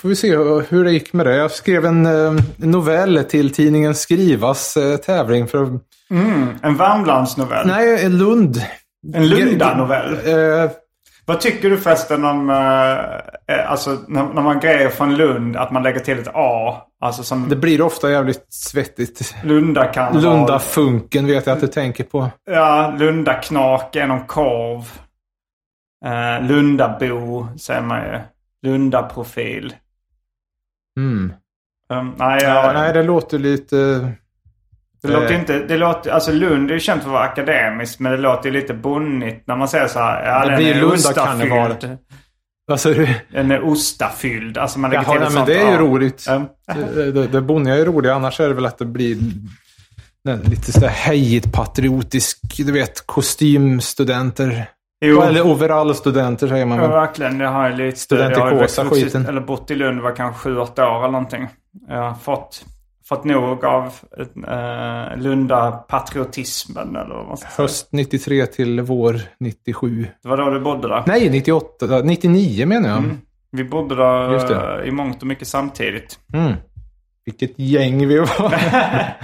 [0.00, 0.36] får vi se
[0.68, 1.36] hur det gick med det.
[1.36, 5.70] Jag skrev en eh, novell till tidningen Skrivas eh, tävling för att,
[6.62, 7.66] En Värmlandsnovell.
[7.66, 8.62] nej, Lund.
[9.14, 10.12] En Lunda-novell.
[10.64, 10.70] Eh,
[11.26, 15.82] Vad tycker du förresten om, eh, alltså när, när man grejer från Lund, att man
[15.82, 16.76] lägger till ett A?
[17.00, 19.34] Alltså som det blir ofta jävligt svettigt.
[19.44, 20.22] Lundakarneval.
[20.22, 22.28] Lunda-funken vet jag att du tänker på.
[22.50, 24.84] Ja, Lundaknak är någon korv.
[26.04, 28.20] Eh, Lundabo säger man ju.
[28.62, 29.74] Lundaprofil.
[30.98, 31.32] Mm.
[31.92, 33.76] Um, nej, Ja, jag, nej, det låter lite...
[35.02, 35.58] det låter eh, inte...
[35.58, 38.60] Det låter, alltså Lund är ju känt för att vara akademiskt, men det låter ju
[38.60, 40.26] lite bonnigt när man säger så här.
[40.26, 41.76] Ja, Det den blir är Lundakarnevalet.
[41.76, 41.98] ostafylld.
[42.66, 43.08] Vad sa du?
[43.32, 44.58] Den är ostafylld.
[44.58, 46.26] Alltså man lägger Jaha, till nej, ett men sånt det är ju roligt.
[46.30, 46.48] Um,
[46.94, 49.16] Det, det, det bonniga är roligt, annars är det väl att det blir
[50.44, 54.66] lite sådär hejigt patriotisk, du vet, kostymstudenter.
[55.02, 55.22] Jo.
[55.22, 57.40] Eller overallstudenter säger man Ja, verkligen.
[57.40, 57.98] Jag har ju lite...
[57.98, 59.26] Studentikosa skiten.
[59.26, 61.48] Eller bott i Lund var kanske sju, åtta år eller någonting.
[61.88, 62.64] Jag har fått,
[63.08, 67.64] fått nog av uh, Lunda-patriotismen eller vad man ska säga.
[67.64, 70.06] Höst 93 till vår 97.
[70.22, 71.02] Det var då du bodde där.
[71.06, 72.00] Nej, 98.
[72.04, 72.98] 99 menar jag.
[72.98, 73.18] Mm.
[73.50, 74.80] Vi bodde där det.
[74.82, 76.18] eh, i mångt och mycket samtidigt.
[76.34, 76.52] Mm.
[77.24, 78.54] Vilket gäng vi var.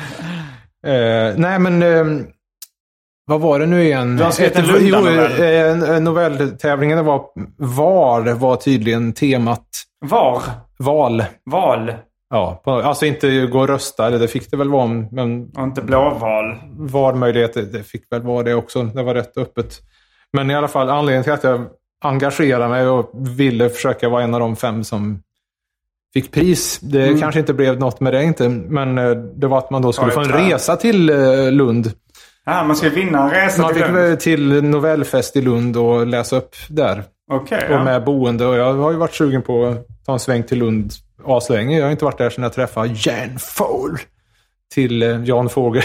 [0.86, 1.82] Eh, nej, men...
[1.82, 2.24] eh,
[3.28, 4.16] vad var det nu igen?
[4.16, 5.88] Du har Ett- jo, Lunda-novell.
[5.90, 7.22] eh, en novelltävlingen var
[7.56, 9.66] VAR var tydligen temat.
[10.00, 10.42] Var?
[10.78, 11.24] Val.
[11.50, 11.92] Val?
[12.30, 15.62] Ja, på, alltså inte gå och rösta, eller det fick det väl vara, men Och
[15.62, 16.56] inte blåval.
[16.78, 18.82] valmöjligheter, det fick väl vara det också.
[18.82, 19.74] Det var rätt öppet.
[20.32, 21.64] Men i alla fall, anledningen till att jag
[22.04, 25.22] engagerade mig och ville försöka vara en av de fem som
[26.14, 26.78] fick pris.
[26.82, 29.92] Det kanske inte blev något med det inte, men eh, det var att man då
[29.92, 31.92] skulle få en resa till eh, Lund.
[32.50, 34.04] Ja, man ska vinna en resa Man till fick Lund.
[34.08, 37.04] väl till novellfest i Lund och läsa upp där.
[37.32, 37.84] Okej, Och ja.
[37.84, 38.46] med boende.
[38.46, 40.92] Och jag har ju varit sugen på att ta en sväng till Lund
[41.26, 41.78] aslänge.
[41.78, 43.98] Jag har inte varit där sedan jag träffade Jan Fohl.
[44.74, 45.82] Till eh, Jan Fågel.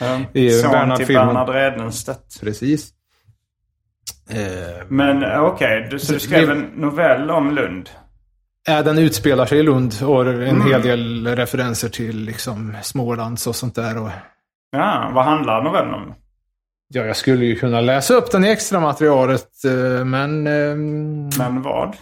[0.00, 0.20] Ja.
[0.32, 1.26] i Son till Bernhard-filmen.
[1.26, 2.40] Bernhard Redenstedt.
[2.40, 2.90] Precis.
[4.30, 7.90] Eh, Men eh, okej, du, så du skrev en novell om Lund?
[8.68, 10.66] Ja, den utspelar sig i Lund och en Mm.
[10.70, 13.98] hel del referenser till liksom Smålands och sånt där.
[14.02, 14.10] Och,
[14.76, 16.14] Ja, vad handlar novellen om?
[16.88, 21.62] ja, jag skulle ju kunna läsa upp den i extra materialet, eh, men ehm, Men
[21.62, 21.96] vad?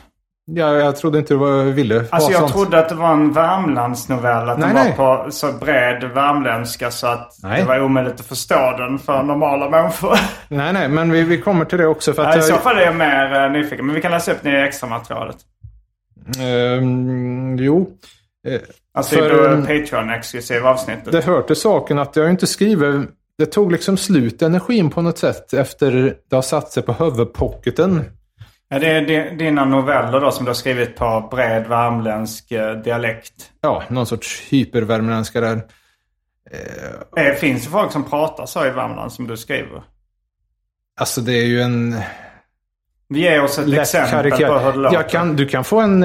[0.45, 2.53] ja, jag trodde inte du var- ville Alltså jag sånt.
[2.53, 4.49] trodde att det var en Värmlandsnovell.
[4.51, 4.95] Att Nej, den nej.
[4.99, 7.61] var på så bred värmländska så att Nej.
[7.61, 10.19] det var omöjligt att förstå den för normala människor.
[10.49, 12.13] Nej, nej, men vi, vi kommer till det också.
[12.13, 13.87] För att Ja, I så fall är jag mer eh, nyfiken.
[13.87, 15.37] Men vi kan läsa upp det i extra materialet.
[16.41, 17.91] ehm, jo,
[18.95, 21.13] Alltså För, i ehm, Patreon-exklusiva avsnittet.
[21.13, 23.07] det hör till saken att jag inte skriver...
[23.39, 28.05] Det tog liksom slut energin på något sätt efter det har satt sig på huvudpocketen.
[28.69, 32.73] Ja, det är di- dina noveller då som du har skrivit på bred värmländsk eh,
[32.77, 33.51] dialekt.
[33.61, 35.61] Ja, någon sorts hypervärmländska där.
[37.15, 39.83] Det finns ju folk som pratar så i Värmland som du skriver.
[41.01, 41.97] Alltså det är ju en...
[43.15, 45.09] Ger oss ett exempel på hur det låter.
[45.09, 46.03] kan, Du kan få en...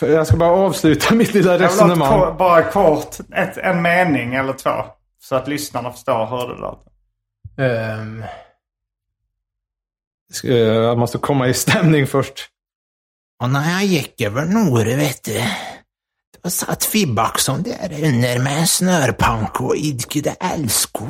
[0.00, 2.20] Jag ska bara avsluta mitt lilla resonemang.
[2.20, 4.70] kort, bara kort, ett, en mening eller två.
[5.20, 6.92] Så att lyssnarna förstår hur det låter.
[7.58, 8.24] Eh,
[10.56, 12.48] jag måste komma i stämning först.
[13.42, 15.40] Och när jag gick över Nore, vet du,
[16.44, 21.08] då satt Fibbaxon där under med en snörpank och idkade älskog.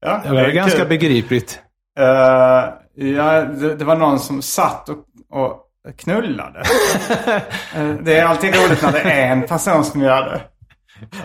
[0.00, 0.88] Ja, Det var är ganska kul.
[0.88, 1.60] begripligt.
[1.98, 2.04] Eh,
[3.06, 4.98] ja, det, det var någon som satt och,
[5.30, 6.62] och knullade.
[7.76, 10.40] Eh, det är alltid roligt när det är en person som gör det.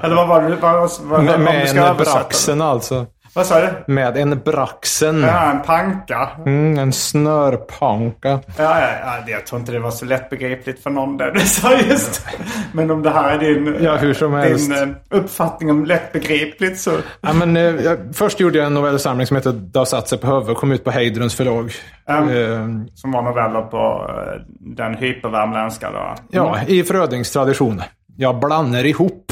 [0.02, 0.56] Eller vad var det?
[0.56, 1.40] Vad, vad, Med,
[1.76, 3.06] med braxen alltså.
[3.36, 3.94] Vad sa du?
[3.94, 5.22] Med en braxen.
[5.22, 6.30] Ja, en panka.
[6.46, 8.30] Mm, en snörpanka.
[8.30, 11.74] Ja, ja, ja, jag tror inte det var så lättbegripligt för någon det du sa
[11.76, 12.26] just.
[12.74, 14.70] Men om det här är din, Ja, hur som helst.
[14.70, 16.92] din eh, uppfattning om lättbegripligt så...
[17.22, 20.58] Ja, men, eh, först gjorde jag en novellsamling som heter satt sig på huvudet.
[20.58, 21.72] Kom ut på Heidrens förlag.
[22.10, 22.30] Mm.
[22.30, 26.16] Eh, Som var noveller på eh, den hypervärmländska då.
[26.30, 27.82] ja, i Frödings tradition.
[28.18, 29.31] Jag blandar ihop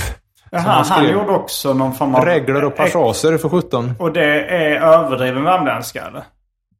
[0.51, 2.25] Jaha, han han, gjorde också någon form av...
[2.25, 3.93] regler och passager för 17.
[3.99, 6.23] Och det är överdriven värmländska eller?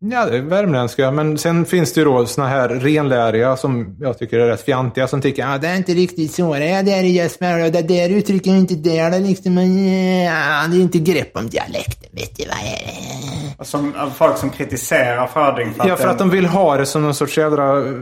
[0.01, 1.12] Ja, det är värmländska.
[1.12, 5.08] Men sen finns det ju då såna här renläriga som jag tycker är rätt fjantiga.
[5.08, 7.71] Som tycker att Ja, det är inte riktigt så det är där i Jesper och
[7.71, 9.10] det där uttrycker inte det.
[9.10, 12.86] Det är liksom, ja, det är inte grepp om dialekten, vet du vad är
[13.58, 13.65] det?
[13.65, 17.15] Som, folk som kritiserar Fröding för Ja, för att de vill ha det som någon
[17.15, 17.93] sorts jädra eh,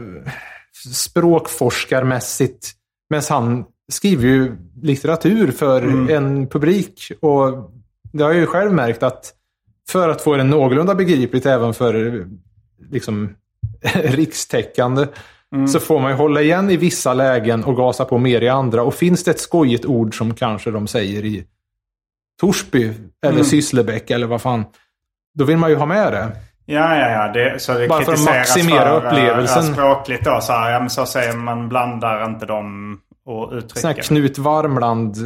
[0.94, 2.70] språkforskarmässigt.
[3.10, 7.12] Men han skriver ju litteratur för en publik.
[7.20, 7.72] Och
[8.12, 9.34] det har jag ju själv märkt att
[9.88, 12.26] för att få det någorlunda begripligt även för
[12.90, 13.34] liksom
[13.94, 15.06] rikstäckande
[15.68, 18.82] så får man ju hålla igen i vissa lägen och gasa på mer i andra.
[18.82, 21.44] Och finns det ett skojigt ord som kanske de säger i
[22.40, 22.92] Torsby
[23.26, 24.64] eller Sysslebäck eller vad fan.
[25.34, 26.28] Då vill man ju ha med det.
[26.66, 27.32] Ja, ja, ja.
[27.32, 29.72] Det, så det Bara för att maximera för, eh, upplevelsen.
[29.72, 30.40] Språkligt då.
[30.40, 34.02] Så, här, ja, men så säger man blandar inte dem och Sån här.
[34.02, 35.16] Knut Varmland.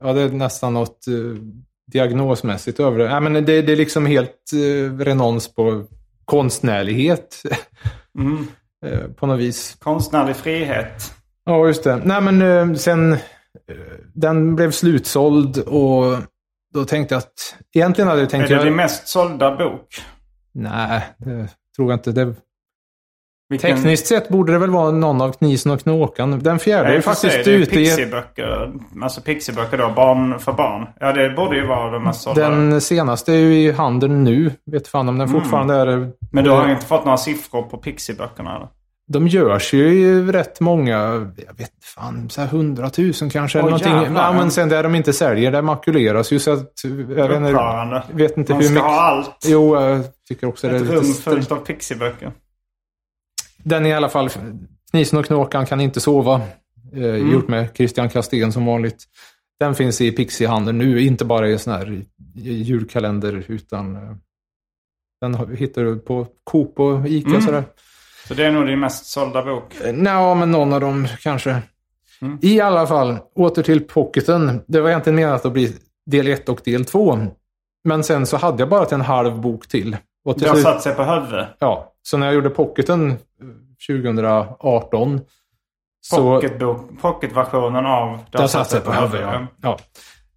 [0.00, 1.42] Ja, det är nästan något eh,
[1.92, 3.04] diagnosmässigt över det.
[3.04, 5.84] Ja, men det, det är liksom helt eh, renons på
[6.24, 7.42] konstnärlighet.
[8.18, 8.46] Mm.
[8.86, 9.76] eh, på något vis.
[9.78, 11.14] Konstnärlig frihet.
[11.44, 11.96] Ja, just det.
[12.04, 13.16] Nej, men sen...
[14.14, 16.16] Den blev slutsåld och
[16.74, 17.56] då tänkte jag att...
[17.74, 18.50] Egentligen hade jag tänkt...
[18.50, 19.86] Är det din mest sålda bok?
[20.52, 22.12] Nej, det tror jag inte.
[22.12, 22.34] Det...
[23.48, 26.38] Vilken- Tekniskt sett borde det väl vara någon av Knisen och Knåkan.
[26.38, 27.84] Den fjärde är faktiskt det är ute i...
[27.84, 28.72] Pixieböcker.
[29.02, 30.86] Alltså Pixieböcker då, barn för barn.
[31.00, 32.48] Ja, det borde ju vara de mest sålda.
[32.50, 34.50] Den senaste är ju i handeln nu.
[34.70, 35.40] Vet fan om den Mm.
[35.40, 36.10] fortfarande är...
[36.32, 38.56] Men du har inte fått några siffror på Pixieböckerna?
[38.56, 38.68] eller?
[39.08, 40.96] De görs ju i rätt många,
[41.36, 43.58] jag vet inte fan, så här hundratusen kanske.
[43.58, 44.02] eller Åh, någonting.
[44.02, 44.22] jävlar.
[44.22, 46.72] Ja, men sen där de inte säljer, där makuleras ju så att...
[47.16, 48.82] Jag vet inte, vet inte Man hur ska mycket...
[48.90, 49.44] ha allt.
[49.46, 52.32] Jo, jag tycker också det är Ett rum fullt av Pixieböcker.
[53.68, 54.30] Den är i alla fall...
[54.90, 56.34] Knisen och Knåkan kan inte sova.
[56.92, 57.32] Eh, Mm.
[57.32, 59.04] Gjort med Christian Kastén som vanligt.
[59.60, 62.02] Den finns i Pixie-handeln nu, inte bara i sån här
[62.34, 63.96] julkalender utan...
[63.96, 64.12] eh,
[65.20, 67.42] Den hittar du på Coop och Ica Mm.
[67.42, 67.64] sådär.
[68.28, 69.74] Så det är nog din mest sålda bok.
[69.92, 71.62] Nej, men någon av dem kanske.
[72.22, 72.38] Mm.
[72.42, 74.60] I alla fall, åter till pocketen.
[74.66, 75.72] Det var egentligen menat att bli
[76.06, 77.18] del 1 och del 2.
[77.84, 79.96] Men sen så hade jag bara till en halv bok till.
[80.26, 81.48] Och Det har satt sig på huvudet.
[81.58, 83.16] ja, så när jag gjorde pocketen eh,
[83.88, 85.20] 2018
[86.00, 86.16] så...
[86.16, 89.46] Pocketbok, pocketversionen av Det har satt sig på huvudet, ja.
[89.62, 89.78] ja.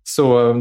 [0.03, 0.57] Så eh,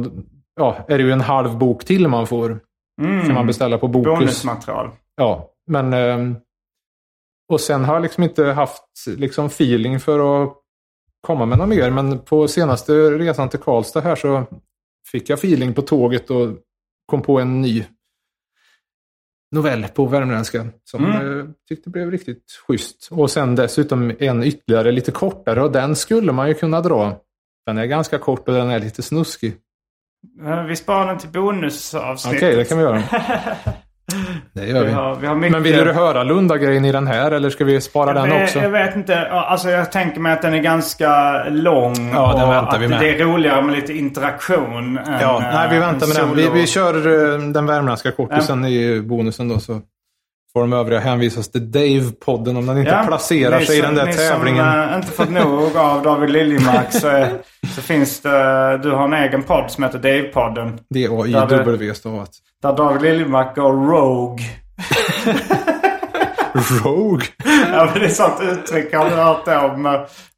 [0.56, 2.60] ja, är det ju en halv bok till man får.
[3.02, 4.18] Kan man beställa på Bokus.
[4.18, 4.90] Bonusmaterial.
[5.16, 5.92] Ja, men...
[5.92, 6.36] ehm,
[7.48, 10.52] och sen har jag liksom inte haft liksom feeling för att
[11.20, 11.90] komma med något mer.
[11.90, 14.44] Men på senaste resan till Karlstad här så
[15.12, 16.48] fick jag feeling på tåget och
[17.06, 17.84] kom på en ny
[19.52, 20.66] novell på värmländska.
[20.84, 21.40] Som Mm.
[21.40, 23.08] eh, tyckte blev riktigt schysst.
[23.10, 27.16] Och sen dessutom en ytterligare lite kortare och den skulle man ju kunna dra.
[27.66, 29.54] Den är ganska kort och den är lite snuskig.
[30.46, 32.38] Eh, Vi sparar den till bonusavsnittet.
[32.38, 33.02] Okej, det kan vi göra.
[34.52, 34.92] Det gör Vi vi.
[34.92, 35.52] har, vi har mycket...
[35.52, 38.58] Men vill du höra Lunda-grejen i den här eller ska vi spara den jag, också?
[38.58, 39.28] jag vet inte.
[39.30, 42.10] Alltså jag tänker mig att den är ganska lång.
[42.14, 43.00] Ja, den och väntar att vi med.
[43.00, 44.98] det är roligare med lite interaktion.
[44.98, 46.36] Än, Ja, nej, vi eh, väntar med den.
[46.54, 46.94] Vi, vi kör
[47.34, 49.58] eh, den värmländska kortisen i bonusen då.
[49.60, 49.80] Så
[50.52, 53.94] får de övriga hänvisas till Dave-podden om den inte Ja, placerar sig i som- den
[53.94, 54.64] där ni tävlingen.
[54.64, 57.32] som äh, inte fått nog av David Liljemark så, är,
[57.74, 58.78] så finns det...
[58.82, 60.78] Du har en egen podd som heter Dave-podden.
[60.94, 62.30] D-A-I-W stavat.
[62.62, 64.44] Där David Liljemark går rogue.
[66.84, 67.26] Rogue?
[67.72, 68.94] Ja, men det är sånt uttryck.
[68.94, 69.86] Har du hört det om?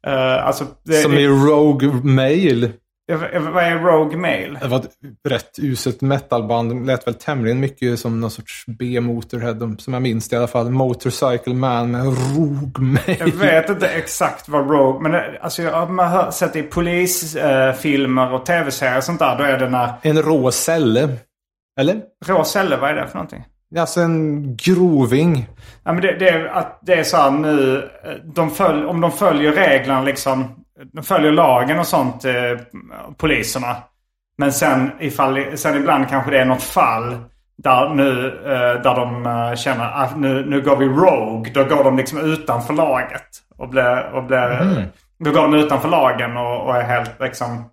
[0.07, 2.71] eh, alltså, det, Som i Rogue Mail.
[3.17, 4.57] Det, vad är rogue mail?
[4.61, 4.89] Det var ett
[5.29, 6.69] rätt uselt metalband.
[6.71, 9.75] De lät väl tämligen mycket som någon sorts B-Motorhead.
[9.79, 10.69] Som jag minns det i alla fall.
[10.69, 12.81] Motorcycle Man med Rogue Jag
[13.17, 13.33] Mail.
[13.33, 15.01] vet inte exakt vad Rogue...
[15.01, 19.37] Men det, alltså, jag har sett i polisfilmer och tv-serier och sånt där.
[19.37, 19.93] Då är det när...
[20.01, 21.09] En rå celle.
[21.79, 22.01] Eller?
[22.25, 23.43] Rå celler, vad är det för någonting?
[23.79, 25.47] Alltså en groving.
[25.83, 27.77] Ja, men det, det, är, att det är så här nu.
[28.03, 30.55] eh, De följ, om de följer reglerna liksom.
[30.83, 32.33] De följer lagen och sånt, eh,
[33.17, 33.75] poliserna.
[34.37, 37.17] Men sen, ifall, sen ibland kanske det är något fall.
[37.57, 41.53] Där nu, eh, där de eh, känner att nu, nu går vi rogue.
[41.53, 43.27] Då går de liksom utanför laget.
[43.57, 44.87] Och blir, och blir,
[45.19, 47.63] Då går de utanför lagen och, och är helt liksom...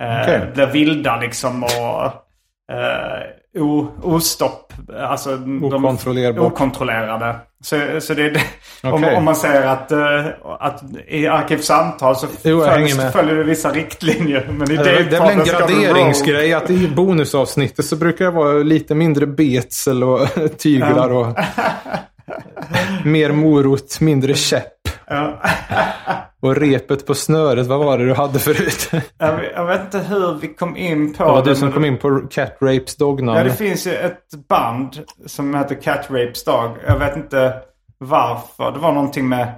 [0.00, 0.50] Eh, Okej.
[0.54, 2.04] Blir vilda liksom och...
[2.76, 4.72] Eh, o, ostopp.
[5.00, 5.38] Alltså.
[6.40, 7.34] Okontrollerade.
[7.66, 8.42] Så, så det det.
[8.82, 10.26] Om, om man säger att, eh,
[10.60, 13.12] att i Arkivsamtal så Jo, med.
[13.12, 14.48] följer det vissa riktlinjer.
[14.52, 18.30] Men i Det är, det är väl en graderingsgrej att i bonusavsnittet så brukar det
[18.30, 21.26] vara lite mindre betsel och tyglar och
[23.04, 24.72] mer morot, mindre käpp.
[25.08, 25.42] Ja.
[26.42, 28.88] Och repet på snöret, vad var det du hade förut?
[28.90, 31.72] Det Jag, vet- jag vet inte hur vi kom in på var det, du som
[31.72, 33.44] kom in på Cat Rapes Ja, dognamn.
[33.44, 36.70] det finns ju ett band som heter Cat Rapes Dog.
[36.86, 37.54] Jag vet inte
[37.98, 38.72] varför.
[38.72, 39.48] Det var någonting med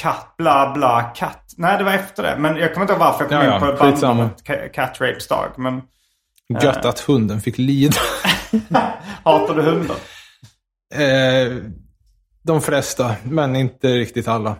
[0.00, 1.52] katt, bla bla, katt.
[1.56, 2.36] Nej, det var efter det.
[2.38, 4.14] Men jag kommer inte ihåg varför jag kom Ja, ja, in på ett band skitsamma.
[4.22, 5.48] med Ca- Cat Rapes Dog.
[5.56, 5.82] Men
[6.62, 7.96] Gött att hunden fick lida.
[9.24, 9.96] hatar du hundar?
[10.94, 11.52] Eh,
[12.42, 14.56] de flesta, men inte riktigt alla.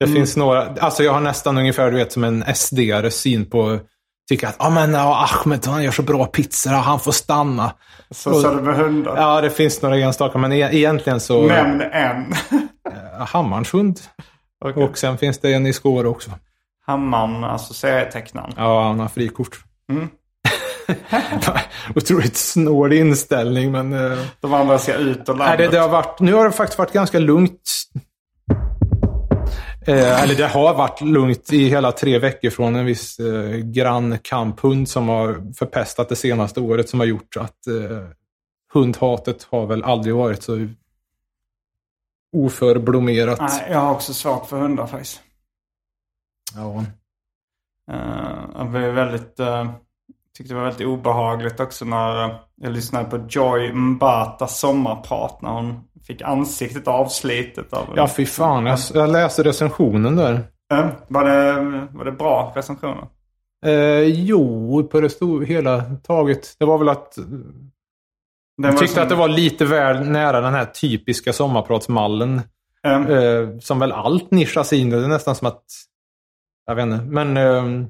[0.00, 0.16] Det Mm.
[0.16, 3.78] finns några, alltså jag har nästan ungefär du vet som en SD-are syn på,
[4.28, 7.72] tycker att ah, men, Ahmed han gör så bra pizzor, ja, han får stanna.
[8.10, 9.16] Så sa du med hundar.
[9.16, 11.46] Ja, det finns några enstaka, men e- egentligen så...
[11.46, 12.34] Nämn en.
[13.18, 14.00] Hammarns hund.
[14.64, 14.84] Okej.
[14.84, 16.30] Och sen finns det en i Skåre också.
[16.86, 18.52] Hammaren, alltså serietecknaren.
[18.56, 19.56] Ja, han har frikort.
[19.92, 20.08] Mm.
[21.94, 23.92] Otroligt snål inställning, men...
[23.92, 25.70] eh, De andra ser ut och Nej, landet.
[25.70, 27.60] det, det har varit, nu har det faktiskt varit ganska lugnt.
[29.86, 34.18] Eh, eller det har varit lugnt i hela tre veckor från en viss eh, grann
[34.22, 38.08] kamphund som har förpestat det senaste året som har gjort att eh,
[38.72, 40.68] hundhatet har väl aldrig varit så
[42.36, 43.40] oförblommerat.
[43.40, 45.20] Nej, jag har också svårt för hundar faktiskt.
[46.54, 46.84] Ja.
[47.92, 49.40] Uh, jag blev väldigt...
[49.40, 49.70] Uh,
[50.36, 55.50] tyckte det var väldigt obehagligt också när eh, jag lyssnade på Joy Mbatas sommarprat när
[55.50, 58.66] hon fick ansiktet avslitet av ja, fy fan.
[58.66, 60.32] Jag, jag läste recensionen där.
[60.72, 61.52] Eh, var, det,
[61.92, 63.06] var det bra recensioner?
[63.66, 66.56] Eh, jo, på det stora hela taget.
[66.58, 70.54] Det var väl att Den jag tyckte som- att det var lite väl nära den
[70.54, 72.40] här typiska sommarpratsmallen.
[72.86, 74.90] eh, Eh, som väl allt nischas in.
[74.90, 75.64] Det är nästan som att...
[76.66, 77.04] Jag vet inte.
[77.04, 77.36] Men...
[77.36, 77.86] ehm,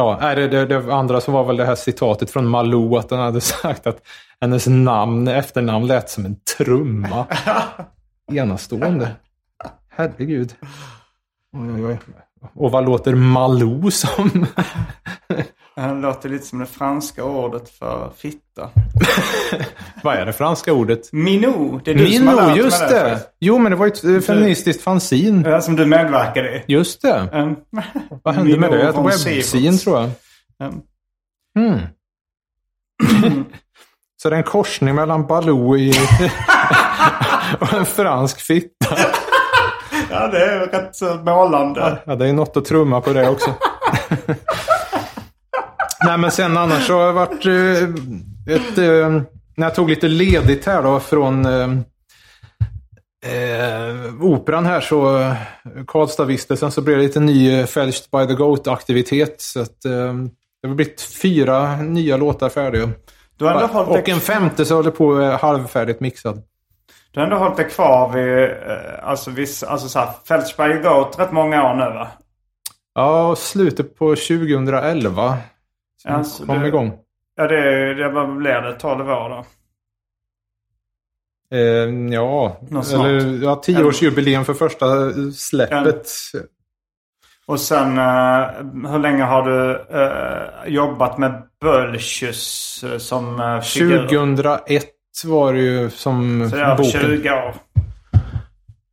[0.00, 2.96] ja, det, det, det andra som var väl det här citatet från Malou.
[2.96, 4.00] Att den hade sagt att
[4.40, 7.26] hennes namn, efternamn lät som en trumma.
[8.32, 9.10] Enastående.
[9.88, 10.54] Herregud.
[11.52, 11.98] Oj, oj, oj.
[12.54, 14.46] Och vad låter Malou som?
[15.80, 18.70] Det låter lite som det franska ordet för fitta.
[20.02, 21.12] vad är det franska ordet?
[21.12, 22.88] Minou, det är du som har lärt just det.
[22.88, 23.20] det!
[23.40, 25.44] Jo, men det var ju ett eh, feministiskt fanzin.
[25.46, 26.64] Ja, som du medverkade i.
[26.66, 27.28] Just det.
[27.32, 27.56] Um,
[28.22, 28.88] Vad hände med det?
[28.88, 29.84] Ett Sieverts.
[29.84, 30.10] tror jag.
[30.68, 30.82] Um,
[31.58, 31.80] Mm.
[34.22, 35.92] Så det är en korsning mellan Baloo i
[37.60, 38.96] och en fransk fitta.
[40.10, 41.98] ja, det är rätt målande.
[42.06, 43.54] Ja, det är något att trumma på det också.
[46.04, 48.78] Nej, men sen annars så har jag varit eh, ett...
[48.78, 49.22] Eh,
[49.56, 51.68] när jag tog lite ledigt här då från eh,
[53.26, 55.32] eh, operan här så
[55.86, 59.40] Karlstadvistelsen så blev det lite ny eh, Fälshed by the Goat-aktivitet.
[59.40, 60.14] Så att eh,
[60.62, 62.90] det har blivit fyra nya låtar färdiga.
[63.36, 66.42] Du har ändå hållit Och en femte så håller på halvfärdigt mixad.
[67.12, 68.50] Du har ändå hållit dig kvar vid,
[69.02, 72.08] alltså, viss, alltså så här, Fältsberg Goat rätt många år nu va?
[72.94, 75.38] Ja, slutet på 2011.
[76.02, 76.92] Som Alltså, kom det- igång.
[77.36, 78.72] Ja, det, det vad blir det?
[78.80, 79.44] 12 år då?
[81.56, 82.60] Eh, ja,
[82.94, 84.86] eller ja, tioårsjubileum för första
[85.32, 86.06] släppet.
[87.46, 94.08] Och sen, eh, hur länge har du eh, jobbat med Bölsjus eh, som uh, figur?
[94.08, 94.84] 2001
[95.24, 97.00] var det ju som Så det är över boken.
[97.00, 97.54] 20 år.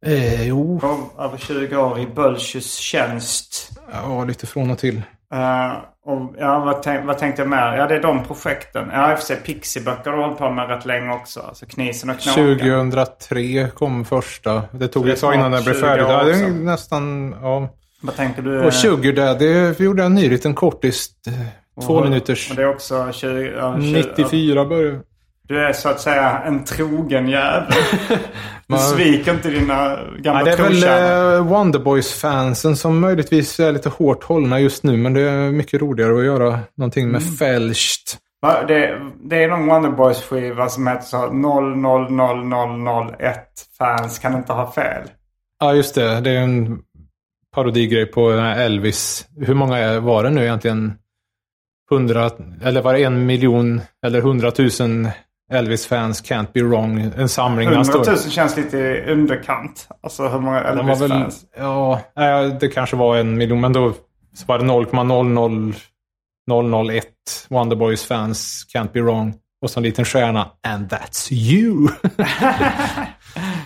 [0.06, 3.72] Eh, jo, Över- Över 20 år i Bölsjus tjänst.
[3.92, 4.98] ja, lite från och till.
[5.34, 5.74] Eh,
[6.08, 7.76] och, ja, vad, tänk, vad tänkte jag mer?
[7.78, 8.90] Ja, det är de projekten.
[8.94, 11.40] Ja, i och för sig Pixie-böcker har hållit på med rätt länge också.
[11.40, 12.58] Alltså Knisen och Knakan.
[12.58, 14.62] 2003 kom första.
[14.72, 16.04] Det tog ett tag innan den blev 20 färdig.
[16.04, 17.70] Ja, det är nästan, ja.
[18.02, 18.66] Vad tänker du?
[18.66, 21.10] Och Sugar Daddy gjorde en ny liten kortis.
[21.28, 21.34] eh,
[21.86, 22.50] Två minuters.
[22.50, 25.00] Och det är också 20, ja, 20 94 började
[25.48, 27.68] Du är så att säga en trogen jävel.
[28.70, 30.84] Du sviker inte dina gamla Ja, det är väl
[31.38, 34.98] eh, Wonderboys-fansen som möjligtvis är lite hårt hållna just nu.
[34.98, 37.34] Men det är mycket roligare att göra någonting med Mm.
[37.36, 38.18] fälscht.
[38.42, 41.28] Va, Det, det är någon Wonderboys skiva som heter så
[42.38, 43.38] 000001
[43.78, 45.02] fans kan inte ha fel.
[45.60, 46.22] Ja, just det.
[46.22, 46.80] Det är en
[47.56, 49.28] parodigrej på Elvis.
[49.38, 50.94] Hur många var det nu egentligen?
[51.90, 52.32] Hundra,
[52.64, 55.10] eller var det en miljon eller hundratusen
[55.52, 57.12] Elvis-fans can't be wrong?
[57.18, 57.70] En samling.
[57.70, 59.88] där han 100 står- 000 känns lite underkant.
[60.04, 61.46] Alltså hur många Elvis-fans?
[61.58, 62.02] ja,
[62.60, 63.94] det kanske var en miljon, men då
[64.34, 67.04] så var det 0,00001
[67.50, 69.34] Wonderboys fans can't be wrong.
[69.62, 70.52] Och så en liten stjärna.
[70.68, 71.88] And that's you!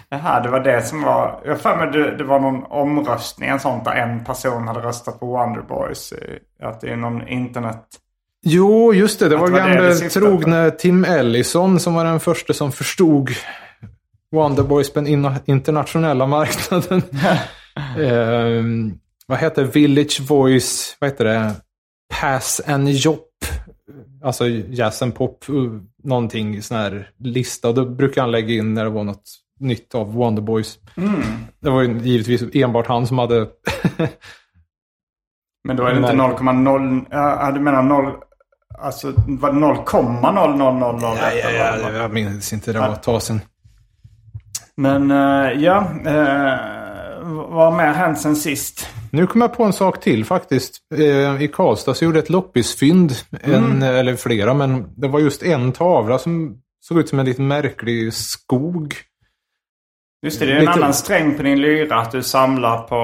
[0.10, 1.42] Jaha, det var det som var...
[1.46, 5.20] Jag för mig det, det var någon omröstning, en sånt där en person hade röstat
[5.20, 6.14] på Wonderboys.
[6.64, 7.84] Att det är någon internet...
[8.46, 9.30] Jo, just det.
[9.30, 13.30] Det var var gamle trogne Tim Ellison som var den första som förstod
[14.32, 17.02] Wonderboys på den in- internationella marknaden.
[18.00, 18.94] Ehm,
[19.28, 20.98] vad heter Village Voice?
[21.00, 21.52] Vad heter det?
[22.22, 23.28] Pass and Jop.
[24.24, 25.46] Alltså jazz and pop.
[25.50, 27.72] uh, Någonting sån här lista.
[27.72, 29.24] Då brukar han lägga in när det var något
[29.60, 30.80] nytt av Wonderboys.
[30.98, 31.22] Mm.
[31.60, 33.48] Det var ju givetvis enbart han som hade...
[35.64, 36.28] Men då är det inte Nej.
[36.28, 37.06] 0,0...
[37.12, 38.14] Ja, du menar 0...
[38.82, 41.96] Alltså var det 0,00001?
[41.96, 42.74] jag minns inte.
[42.74, 43.42] Det var ett tag sedan.
[44.78, 46.60] Men eh, ja, eh,
[47.26, 48.88] vad har mer hänt sen sist?
[49.12, 50.76] Nu kom jag på en sak till faktiskt.
[50.96, 53.12] Eh, I Karlstad så gjorde ett loppisfynd.
[53.42, 57.48] En, eller flera, men det var just en tavla som såg ut som en liten
[57.48, 58.96] märklig skog.
[60.26, 62.96] Just det, det är en Lite- annan sträng på din lyra att du samlar på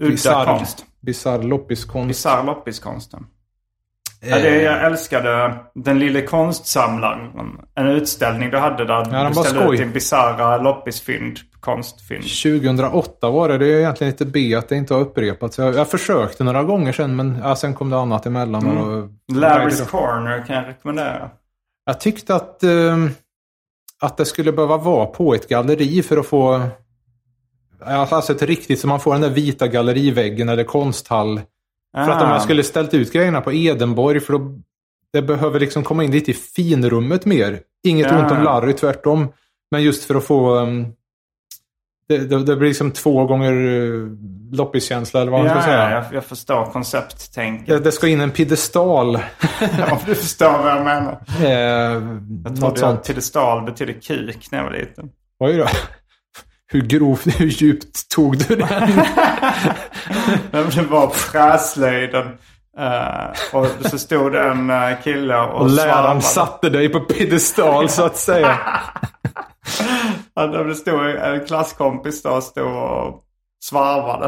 [0.00, 0.84] uh, udda konst.
[1.00, 2.08] Bisarr loppiskonst.
[2.08, 3.26] Bisarr loppiskonsten.
[4.26, 7.30] Ja, det, Eh, jag älskade Den lille konstsamlaren.
[7.74, 9.74] En utställning du hade där den du ställde skoj.
[9.74, 12.22] ut din bisarra loppisfynd, konstfynd.
[12.22, 13.58] 2008 var det.
[13.58, 15.58] Det är egentligen lite B att det inte har upprepats.
[15.58, 18.66] Jag, jag försökte några gånger sen, men ja, sen kom det annat emellan.
[18.66, 18.78] Mm.
[18.78, 21.30] Och, Larry's Corner kan jag rekommendera.
[21.86, 22.96] Jag tyckte att, eh,
[24.00, 26.60] att det skulle behöva vara på ett galleri för att få...
[27.86, 31.40] Alltså ett riktigt, så man får den där vita galleriväggen eller konsthall.
[31.94, 32.32] För att om Ah.
[32.32, 34.58] jag skulle ställt ut grejerna på Edenborg, för då...
[35.12, 37.60] Det behöver liksom komma in lite i finrummet mer.
[37.84, 38.18] Inget Ja.
[38.22, 39.32] ont om Larry, tvärtom.
[39.70, 40.58] Men just för att få...
[40.58, 40.86] ehm,
[42.08, 44.10] det, det, det blir liksom två gånger uh,
[44.52, 45.90] loppiskänsla, eller vad man ska Ja, säga.
[45.90, 47.66] jag, jag förstår koncepttänket.
[47.66, 49.16] Det, det ska in en piedestal.
[49.90, 51.20] Om du förstår vad jag menar.
[51.42, 52.02] eh,
[52.44, 55.10] Jag trodde att piedestal betyder kuk när jag var liten.
[55.40, 55.66] Oj då.
[56.74, 58.68] Hur grovt, hur djupt tog du den?
[60.50, 62.26] Det var på träslöjden.
[62.78, 66.20] Eh, och så stod en eh, kille och, Och läraren svarvade.
[66.20, 68.58] satte dig på piedestal så att säga.
[70.66, 73.24] Det stod en klasskompis då och stod och
[73.64, 74.26] svarvade.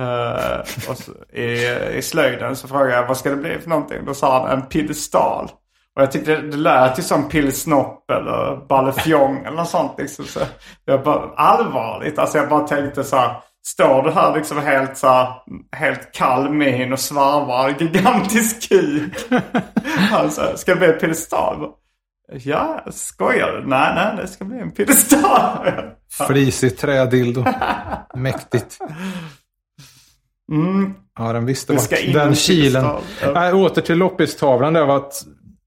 [0.00, 0.60] Eh,
[0.90, 1.68] och så, i,
[1.98, 4.04] I slöjden så frågade jag vad ska det bli för någonting?
[4.06, 5.50] Då sa han en piedestal.
[5.96, 9.92] Och jag tyckte det lät ju som pillsnopp eller ballefjong eller något sånt.
[9.98, 10.24] Liksom.
[10.24, 10.40] Så
[10.84, 13.36] jag bara, allvarligt, alltså jag bara tänkte så här.
[13.66, 15.32] Står du här liksom helt så här,
[15.76, 19.26] helt kall min och svarvar gigantisk kuk?
[20.12, 21.68] alltså, ska det bli en piedestal?
[22.32, 23.68] Ja, skojar du?
[23.68, 25.66] Nej, nej, det ska bli en piedestal.
[26.26, 27.44] Flisigt trädildo.
[28.14, 28.78] Mäktigt.
[30.52, 30.94] Mm.
[31.18, 32.86] Ja, den visste Det vart den en kilen.
[33.34, 35.22] Nej, åter till loppistavlan där var att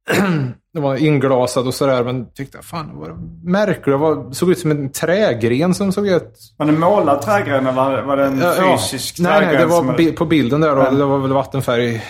[0.73, 2.03] det var inglasad och sådär.
[2.03, 3.85] Men tyckte fan, det var märkligt.
[3.85, 6.39] Det var, såg ut som en trägren som såg ut.
[6.57, 8.77] Var det målad trädgren eller var det en Ja, ja.
[8.77, 10.67] fysisk Nej, nej, det var bi- på bilden där.
[10.77, 10.91] Ja.
[10.91, 12.03] Det var väl vattenfärg.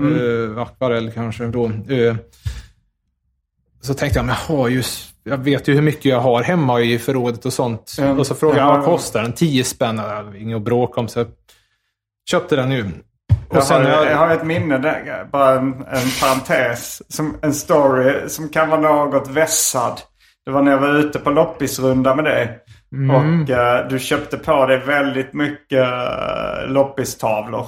[0.00, 0.52] Mm.
[0.56, 1.64] eh, akvarell kanske då.
[1.66, 2.16] Eh,
[3.80, 4.82] så tänkte jag, men jag har ju...
[5.24, 7.94] Jag vet ju hur mycket jag har hemma i förrådet och sånt.
[7.98, 8.10] Ja.
[8.12, 8.76] Och så frågade jag, Ja.
[8.76, 9.32] vad kostar den?
[9.32, 10.00] 10 spänn.
[10.38, 11.08] Inget att bråka om.
[11.08, 11.26] Så jag
[12.30, 12.84] köpte den ju.
[13.48, 17.36] Och Jag, sen har, när jag har ett minne, där, bara en, en parentes, som,
[17.42, 20.00] en story som kan vara något vässad.
[20.44, 22.58] Det var när jag var ute på loppisrunda med dig.
[22.92, 23.16] Mm.
[23.16, 27.66] Och eh, du köpte på dig väldigt mycket uh, loppistavlor.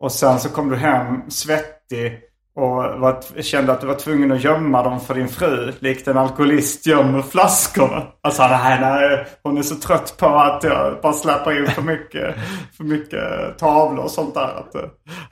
[0.00, 2.20] Och sen så kom du hem svettig
[2.60, 5.72] och var, kände att du var tvungen att gömma dem för din fru.
[5.78, 8.02] Likt en alkoholist gömmer flaskorna.
[8.22, 12.34] Alltså nej, nej, hon är så trött på att jag bara släpper in för mycket,
[12.76, 14.42] för mycket tavlor och sånt där.
[14.42, 14.74] Att,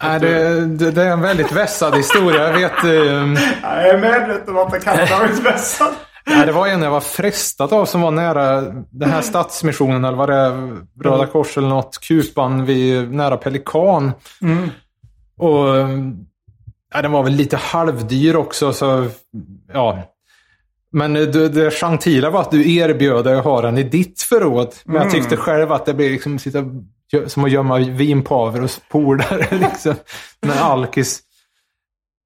[0.03, 2.43] Nej, det, det, det är en väldigt vässad historia.
[2.47, 2.85] Jag vet...
[2.85, 2.91] Eh,
[3.63, 5.95] jag är medveten om att det kan ha varit vässad.
[6.27, 8.61] nej, det var en jag var frestad av som var nära
[8.91, 10.77] den här Stadsmissionen eller vad det är.
[11.05, 11.99] Röda Kors eller något.
[12.01, 14.13] Kupan vid, nära Pelikan.
[15.39, 15.67] Och...
[16.95, 19.07] Ja, den var väl lite halvdyr också, så...
[19.73, 20.03] Ja.
[20.93, 24.23] Men eh, det, det gentila var att du erbjöd dig att ha den i ditt
[24.23, 24.75] förråd.
[24.85, 26.65] Men jag tyckte själv att det blev liksom sitta,
[27.27, 29.47] som att gömma vinpaver och polare.
[29.59, 29.95] Liksom,
[30.41, 31.21] med alkis.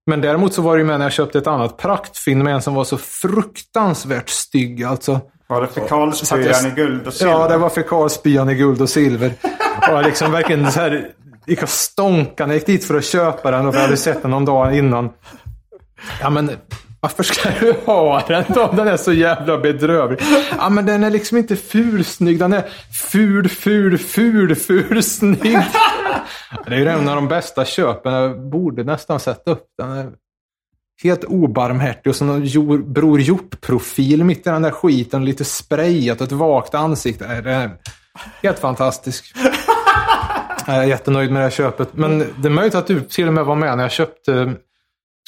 [0.06, 2.62] Men däremot så var det ju med när jag köpte ett annat praktfynd med en
[2.62, 4.84] som var så fruktansvärt stygg.
[4.84, 7.32] Alltså, Var det fekalspyan i guld och silver?
[7.32, 9.32] ja, det var fekalspyan i guld och silver.
[9.92, 11.10] Och liksom verkligen så här,
[11.46, 14.22] gick och stånkade när jag gick dit för att köpa den och jag hade sett
[14.22, 15.10] den någon dag innan.
[16.20, 16.50] Ja, men
[17.00, 18.72] varför ska du ha den då?
[18.72, 20.20] Den är så jävla bedrövlig.
[20.58, 22.38] Ja, men den är liksom inte fulsnygg.
[22.38, 22.64] Den är
[23.10, 25.58] ful, ful, ful, ful snygg.
[26.66, 28.12] Det är ju en av de bästa köpen.
[28.12, 29.90] Jag borde nästan sätta upp den.
[29.90, 30.10] är
[31.02, 35.24] Helt obarmhärtig och så någon Bror Hjort-profil mitt i den där skiten.
[35.24, 37.40] Lite sprayat och ett vagt ansikte.
[37.40, 37.70] Det är
[38.42, 39.34] helt fantastisk.
[40.66, 41.88] Jag är jättenöjd med det här köpet.
[41.92, 44.56] Men det är möjligt att du till och med var med när jag köpte, jag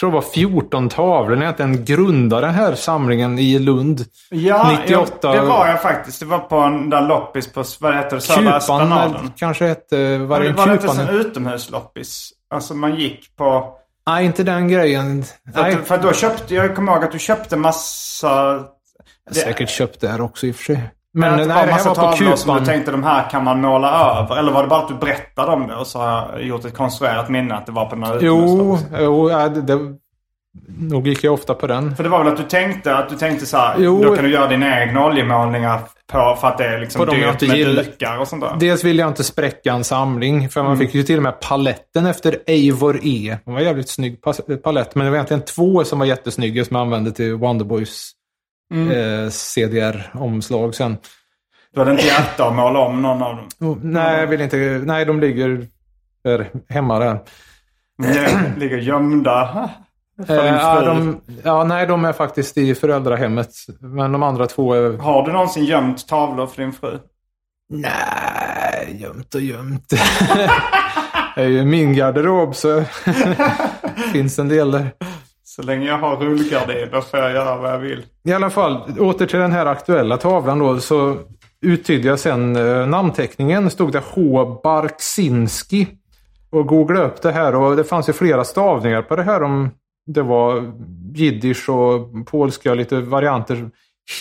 [0.00, 4.04] tror det var 14 tavlor, när jag egentligen grundade den här samlingen i Lund.
[4.30, 5.18] Ja, 98.
[5.22, 6.20] Ja, det var jag faktiskt.
[6.20, 9.32] Det var på en där loppis på, vad heter det, Södra Esplanaden.
[9.36, 12.30] kanske hette, var det Var, en var det inte en utomhusloppis?
[12.50, 13.78] Alltså man gick på...
[14.06, 15.24] Nej, inte den grejen.
[15.54, 18.28] För, att, för då köpte, jag kommer ihåg att du köpte massa...
[18.28, 20.90] jag har säkert köpt det här också i och för sig.
[21.14, 22.64] Men att nej, det här var på tavlor som du Kupan.
[22.64, 23.88] tänkte de här kan man måla
[24.20, 24.36] över?
[24.38, 26.76] Eller var det bara att du berättade om det och så har jag gjort ett
[26.76, 29.78] konstruerat minne att det var på den här Jo, jo ja, det, det,
[30.78, 31.96] nog gick jag ofta på den.
[31.96, 34.02] För det var väl att du tänkte att du tänkte så här, Jo.
[34.02, 35.80] då kan du göra dina egna oljemålningar
[36.12, 37.82] på, för att det är liksom jag dyrt med gillar.
[37.82, 38.56] dukar och sånt där.
[38.60, 40.86] Dels vill jag inte spräcka en samling, för man Mm.
[40.86, 43.36] fick ju till och med paletten efter Eivor E.
[43.44, 44.18] Det var en jävligt snygg
[44.64, 48.10] palett, men det var egentligen två som var jättesnygga som jag använde till Wonderboys
[48.74, 48.90] Mm.
[48.90, 50.96] eh, CDR-omslag sen.
[51.74, 53.48] Du hade inte hjärta att måla om någon av dem?
[53.60, 54.56] Oh, nej, jag vill inte.
[54.84, 55.66] Nej, de ligger
[56.24, 57.18] där, hemma där.
[57.98, 59.70] De ligger gömda.
[60.28, 63.50] Eh, ja, de, ja, nej, de är faktiskt i föräldrahemmet.
[63.80, 64.98] Men de andra två är...
[64.98, 66.98] Har du någonsin gömt tavlor för din fru?
[67.68, 69.88] Nej, gömt och gömt.
[71.34, 72.84] det är ju min garderob så
[74.12, 74.90] finns en del där.
[75.56, 78.06] Så länge jag har rullgardiner får jag göra vad jag vill.
[78.24, 80.80] I alla fall, åter till den här aktuella tavlan då.
[80.80, 81.16] Så
[81.60, 83.70] uttydde jag sen eh, namnteckningen.
[83.70, 84.60] Stod det H.
[84.62, 85.86] Barksinski.
[86.50, 89.42] Och googlade upp det här och det fanns ju flera stavningar på det här.
[89.42, 89.70] Om
[90.06, 90.72] det var
[91.14, 93.70] jiddisch och polska och lite varianter.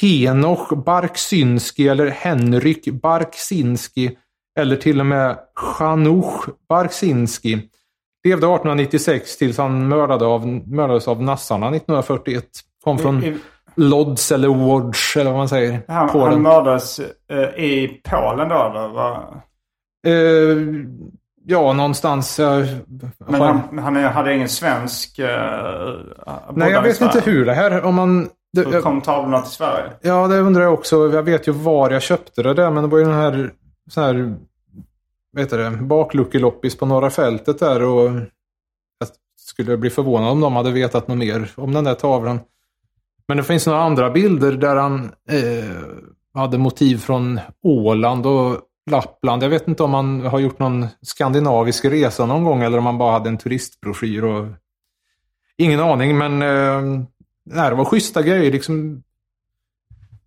[0.02, 4.18] Henoch Barksynski eller Henryk Barksinski.
[4.60, 7.70] Eller till och med Chanuch Barksinski.
[8.24, 12.46] Levde 1896 tills han mördade av, mördades av nassarna 1941.
[12.84, 13.38] Kom från I-
[13.76, 15.72] Lodz eller Łódź eller vad man säger.
[15.88, 16.42] Han, han Polen.
[16.42, 17.00] mördades
[17.32, 19.20] eh, i Polen då eller?
[20.08, 20.58] Eh,
[21.46, 22.40] ja, någonstans.
[22.40, 22.66] eh,
[23.28, 25.20] Men han, han är- hade ingen svensk...
[25.20, 25.26] Uh,
[26.54, 27.84] nej, jag vet inte hur det här...
[27.86, 29.92] Om man, det, Hur kom tavlorna till Sverige?
[30.02, 31.14] ja, det undrar jag också.
[31.14, 33.52] Jag vet ju var jag köpte det där, men det var ju den här...
[33.90, 34.36] Sån här
[35.34, 35.70] vad heter det?
[35.70, 37.84] Bakluckeloppis på Norra fältet där.
[37.84, 38.12] Och
[39.00, 42.40] jag skulle bli förvånad om de hade vetat något mer om den där tavlan.
[43.28, 45.84] Men det finns några andra bilder där han eh,
[46.34, 48.60] hade motiv från Åland och
[48.92, 49.44] Lappland.
[49.44, 52.98] Jag vet inte om han har gjort någon skandinavisk resa någon gång eller om han
[52.98, 54.24] bara hade en turistbroschyr.
[54.24, 54.48] Och...
[55.58, 57.04] Ingen aning, men eh,
[57.46, 58.52] nej, det var schyssta grejer.
[58.52, 59.04] Liksom.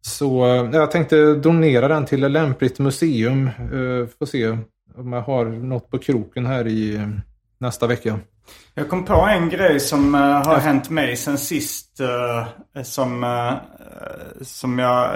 [0.00, 3.46] Så eh, jag tänkte donera den till ett lämpligt museum.
[3.46, 4.57] Eh, får se
[4.99, 7.09] om jag har något på kroken här i eh,
[7.59, 8.18] nästa vecka.
[8.74, 12.01] Jag kom på en grej som eh, har hänt mig sen sist.
[12.01, 13.53] eh, som, eh,
[14.43, 15.11] som jag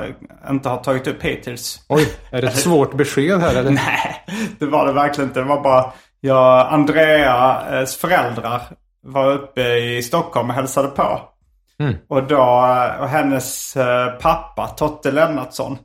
[0.51, 1.85] inte har tagit upp hittills.
[1.89, 3.71] Oj, är det ett svårt besked här eller?
[3.71, 4.25] Nej,
[4.59, 5.41] det var det verkligen inte.
[5.41, 8.63] Det var bara jag, Andreas föräldrar
[9.07, 11.21] var uppe i Stockholm och hälsade på.
[12.09, 12.41] Och då,
[13.01, 13.77] och hennes
[14.21, 15.79] pappa, Totte Lennartsson.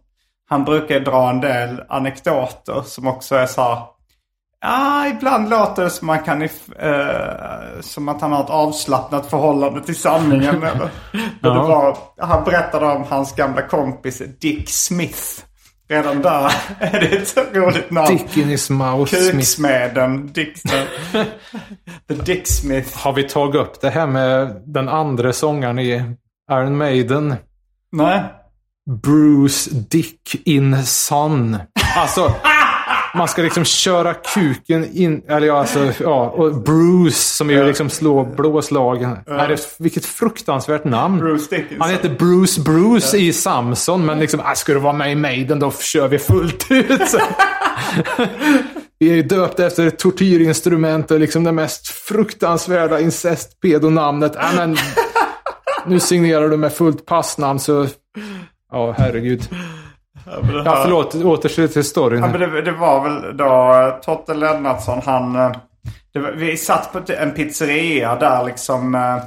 [0.50, 3.78] Han brukar dra en del anekdoter som också är så här,
[4.62, 6.50] Ja, ibland låter det som, man kan, eh,
[7.82, 10.64] som att han har ett avslappnat förhållande till sanningen.
[10.64, 10.90] eller?
[11.12, 15.22] Men det var, han berättade om hans gamla kompis Dick Smith.
[15.90, 18.18] Redan där är det ett roligt namn.
[18.18, 19.16] Dick in his mouth.
[19.16, 20.64] Kuksmeden Dick
[22.08, 22.98] The Dick Smith.
[22.98, 26.16] Har vi tagit upp det här med den andra sångaren i
[26.52, 27.36] Iron Maiden?
[27.92, 28.24] Nej.
[28.92, 31.58] Bruce Dick in Sun.
[31.98, 32.34] Alltså,
[33.16, 35.24] man ska liksom köra kuken in...
[35.28, 36.30] Eller ja, alltså, ja.
[36.30, 39.18] Och Bruce som är liksom slå blåslagen.
[39.28, 41.20] Är det, vilket fruktansvärt namn.
[41.20, 41.82] Bruce Dickinson.
[41.82, 45.60] Han heter Bruce Bruce i Samson, men liksom, äh, ska du vara med i Maiden
[45.60, 47.02] då kör vi fullt ut.
[47.10, 47.20] Så.
[49.00, 54.36] vi är döpta efter ett tortyrinstrument och liksom det mest fruktansvärda incestpedonamnet.
[54.36, 54.78] Äh, men,
[55.88, 57.88] nu signerar du med fullt passnamn så...
[58.72, 59.50] Ja, herregud.
[60.26, 61.16] Ja, det Ja, här- förlåt.
[61.16, 62.22] Åter till storyn.
[62.24, 65.36] Ja, men det, det var väl då eh, Totte Lennartsson, han...
[65.36, 65.52] eh,
[66.14, 69.18] var, vi satt på en pizzeria där liksom eh,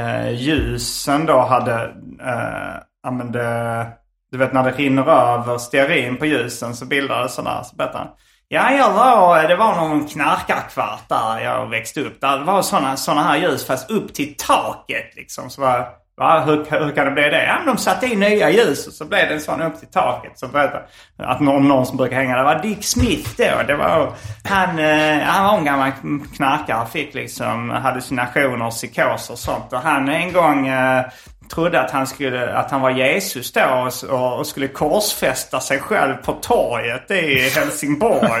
[0.00, 1.82] eh, ljusen då hade...
[2.22, 3.86] Eh, det,
[4.30, 7.64] du vet när det rinner över stearin på ljusen så bildar det sådana.
[7.64, 8.08] Så berättar han.
[8.48, 12.20] Ja, jag var, det var någon knarkarkvart där jag växte upp.
[12.20, 15.50] Där det var sådana såna här ljus fast upp till taket liksom.
[15.50, 17.44] Så var, Va, hur, hur kan det bli det?
[17.44, 19.88] Ja, men de satte in nya ljus och så blev det en sån upp till
[19.88, 20.38] taket.
[20.38, 20.84] Så berättade
[21.16, 23.62] att någon, någon som brukar hänga där var Dick Smith då.
[23.66, 24.12] Det var,
[24.44, 25.92] han, eh, han var en gammal
[26.36, 26.86] knarkare.
[26.86, 29.72] Fick liksom hallucinationer och psykoser och sånt.
[29.72, 31.04] Och han en gång eh,
[31.48, 36.14] trodde att han, skulle, att han var Jesus då och, och, skulle korsfästa sig själv
[36.14, 38.40] på torget i Helsingborg.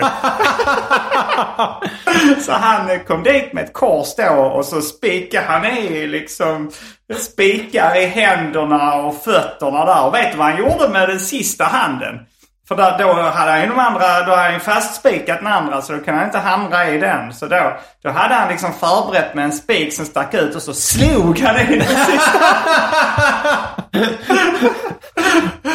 [2.40, 6.70] så han kom dit med ett kors då och så spikade han i liksom
[7.16, 10.06] spikar i händerna och fötterna där.
[10.06, 12.20] Och vet du vad han gjorde med den sista handen?
[12.68, 15.92] För där, då hade han ju de andra, då hade han fastspikat den andra så
[15.92, 17.32] då kunde han inte hamra i den.
[17.32, 20.74] Så då, då hade han liksom förberett med en spik som stack ut och så
[20.74, 22.40] slog han i den sista.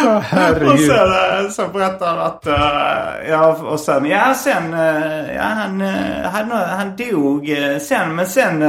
[0.05, 0.87] Och Herregud.
[0.87, 5.81] sen eh, så berättar han att, eh, ja och sen, ja sen, eh, ja han,
[6.23, 8.63] han, han dog sen men sen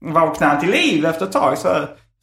[0.00, 1.58] vaknade han till liv efter ett tag.
[1.58, 1.68] Så,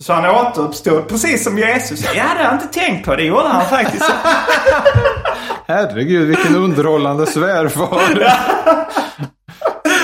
[0.03, 2.05] så han återuppstod precis som Jesus.
[2.05, 4.11] Ja det hade jag inte tänkt på, det gjorde han faktiskt.
[5.67, 8.01] Herregud, vilken underhållande svärfar.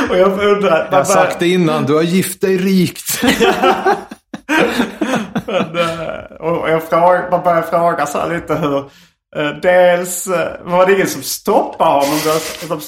[0.09, 3.23] och jag undrar, Jag har sagt det innan, du har gift dig rikt.
[5.45, 8.89] Men, eh, och jag frågar, man börjar fråga så här lite hur...
[9.35, 12.19] eh, Dels eh, var det ingen som stoppade honom.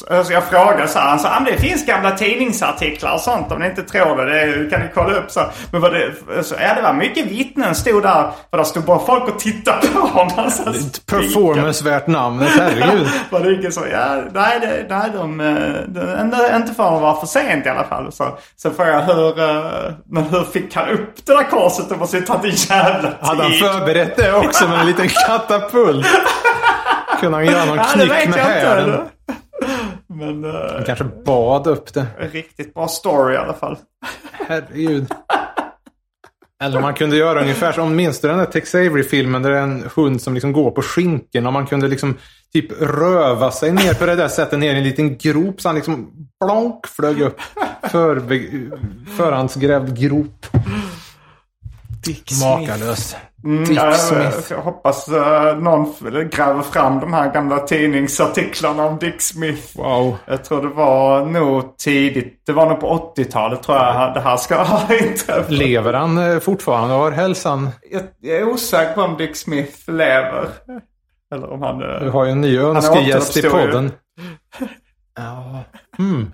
[0.10, 1.10] Alltså Jag frågade så här.
[1.10, 4.64] Han sa att det finns gamla tidningsartiklar och sånt om ni inte tror det.
[4.64, 5.32] det kan ni kolla upp.
[5.32, 5.42] Så.
[5.72, 8.32] Men var det, så, ja, det var mycket vittnen stod där.
[8.50, 10.52] För där stod bara folk och tittade på honom.
[11.06, 13.08] Performance värt namnet, herregud.
[13.30, 13.82] Var det ingen så?
[13.92, 15.48] Ja, nej, det, nej de, eh,
[15.88, 18.12] de, inte, inte förrän det var för sent i alla fall.
[18.12, 21.90] Så, så frågade jag hur, men hur fick han upp det där korset?
[21.90, 23.18] Det måste ju tagit en jävla tid.
[23.22, 26.08] Hade han förberett det också med en liten katapult?
[27.22, 29.00] Kunde han göra någon Ja, knyck med hälen?
[30.08, 32.06] Men eh, Han kanske bad upp det.
[32.20, 33.78] en riktigt bra story i alla fall.
[34.48, 35.14] Herregud.
[36.64, 39.62] Eller man kunde göra ungefär som, minns du den där Tex Avery-filmen där det är
[39.64, 42.18] en hund som liksom går på skinken och man kunde liksom
[42.54, 45.76] typ röva sig ner på det där sättet ner i en liten grop så han
[45.76, 46.12] liksom
[46.46, 47.42] blonk flög upp.
[49.18, 50.46] Förhandsgrävd grop.
[52.06, 53.18] Dick Makalöst.
[53.44, 54.24] Mm, Dick ja, Smith.
[54.50, 55.94] jag, jag hoppas uh, någon
[56.32, 59.78] gräver fram de här gamla tidningsartiklarna om Dick Smith.
[59.78, 60.18] Wow.
[60.28, 62.42] Jag tror det var nog tidigt.
[62.46, 65.50] Det var nog på 80-talet tror jag det här ska ha inträffat.
[65.52, 67.70] Lever han eh, fortfarande har hälsan?
[67.92, 70.50] Jag, jag är osäker på om Dick Smith lever.
[71.34, 71.82] Eller om han...
[71.82, 73.92] eh, Vi har ju en ny önskegäst i podden.
[75.16, 75.64] Ja.
[76.00, 76.32] Mm.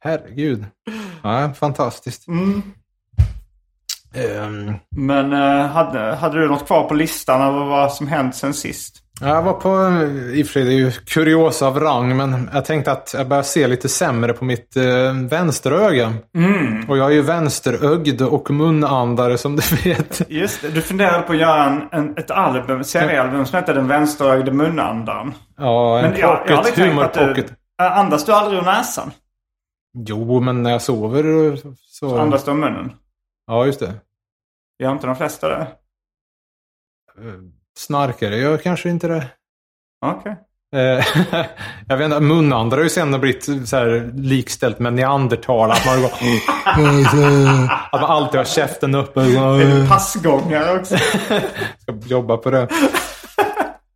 [0.00, 0.64] Herregud.
[1.22, 2.28] Ja, fantastiskt.
[2.28, 2.62] Mm.
[4.14, 8.54] Ehm, Men eh, hade, hade du något kvar på listan över vad som hänt sen
[8.54, 9.00] sist?
[9.20, 9.68] jag var på,
[10.34, 13.28] i och för sig det är ju kuriosa av rang, men jag tänkte att jag
[13.28, 16.12] börjar se lite sämre på mitt eh, vänsteröga.
[16.88, 20.30] Och jag är ju vänsterögd och munandare som du vet.
[20.30, 23.88] Just det, du funderade på att göra en, en, ett album, seriealbum som heter Den
[23.88, 25.34] vänsterögde munandan.
[25.58, 27.52] Ja, en Men jag- jag pocket, aldrig tänkt humor att du- pocket.
[27.82, 29.10] Andas du aldrig ur näsan?
[30.06, 32.18] Jo, men när jag sover så...
[32.18, 32.92] Andas du ur munnen?
[33.46, 33.92] Ja, just det.
[34.84, 35.66] Gör inte de flesta det?
[37.78, 39.26] Snarkare gör kanske inte det.
[40.06, 40.36] Okej.
[40.76, 41.04] Eh,
[41.88, 45.70] jag vet inte, munandar har ju sen blivit så här likställt med neandertal.
[45.70, 46.10] Att man, går,
[47.92, 49.20] att man alltid har käften uppe.
[49.20, 50.96] Är det passgångare också?
[51.78, 52.68] ska jobba på det.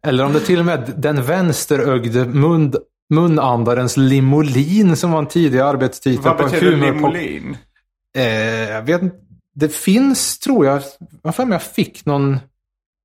[0.07, 2.75] Eller om det till och med den vänsterögde mun,
[3.15, 7.57] munandarens limolin som var en tidig arbetstitel Vad på en betyder humorpop- limolin?
[8.17, 9.17] Eh, jag vet inte.
[9.59, 10.83] Det finns, tror jag,
[11.23, 12.39] vad fan jag fick någon,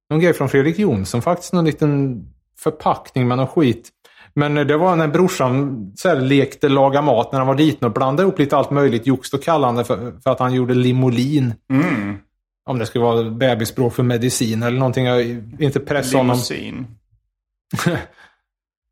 [0.09, 1.53] någon grej från Fredrik Jonsson faktiskt.
[1.53, 2.23] Någon liten
[2.59, 3.89] förpackning med någon skit.
[4.35, 7.93] Men det var när brorsan så här, lekte laga mat när han var liten och
[7.93, 11.53] blandade ihop lite allt möjligt joxt och kallande för, för att han gjorde limolin.
[11.69, 12.17] Mm.
[12.65, 15.05] Om det skulle vara bebisspråk för medicin eller någonting.
[15.05, 15.21] Jag
[15.59, 16.35] inte pressa honom.
[16.35, 16.87] Limousin.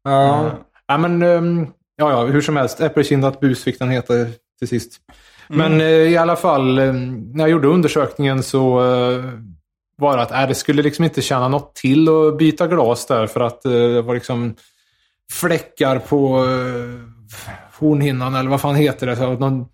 [0.03, 0.51] Ja.
[0.87, 2.81] ja, men ehm, ja, ja, hur som helst.
[2.81, 4.13] Äppelkindat bus fick den heta
[4.59, 5.01] till sist.
[5.51, 9.23] Men eh, i alla fall, eh, när jag gjorde undersökningen så eh,
[9.97, 13.27] var det att äh, det skulle liksom inte tjäna något till att byta glas där
[13.27, 14.55] för att det var liksom
[15.31, 16.45] fläckar på
[17.79, 19.15] hornhinnan eller vad fan heter det?
[19.15, 19.65] Så, någon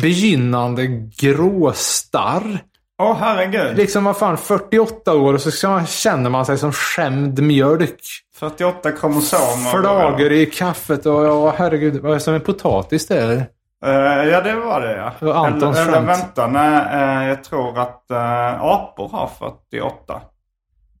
[0.00, 0.86] begynnande
[1.18, 2.62] gråstarr.
[3.02, 3.76] Åh herregud.
[3.76, 5.50] Liksom vad fan, 48 år och så
[5.86, 8.00] känner man sig som skämd mjölk.
[8.36, 9.80] 48 kromosomer.
[9.80, 13.46] Flagor i kaffet och ja, herregud, vad är det som en potatis det är?
[13.84, 15.12] Eh, ja, det var det ja.
[15.20, 16.86] Det var Antons eller, eller vänta, nej,
[17.22, 20.20] eh, jag tror att uh, apor har 48.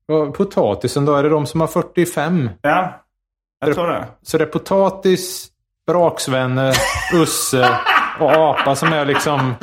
[0.06, 2.50] Vad- Potatisen då, är det de som har 45?
[2.62, 3.04] Ja,
[3.66, 4.04] jag tror det.
[4.22, 5.48] Så det är potatis,
[5.86, 6.72] braksvenne,
[7.14, 7.68] usse
[8.20, 9.54] och apa som är liksom,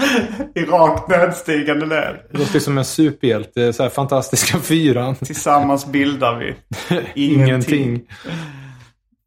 [0.55, 2.19] I rakt nedstigande led.
[2.31, 5.15] det låter som en superhjälte, så här fantastiska fyran.
[5.15, 6.55] Tillsammans bildar vi
[7.33, 8.01] Ingenting.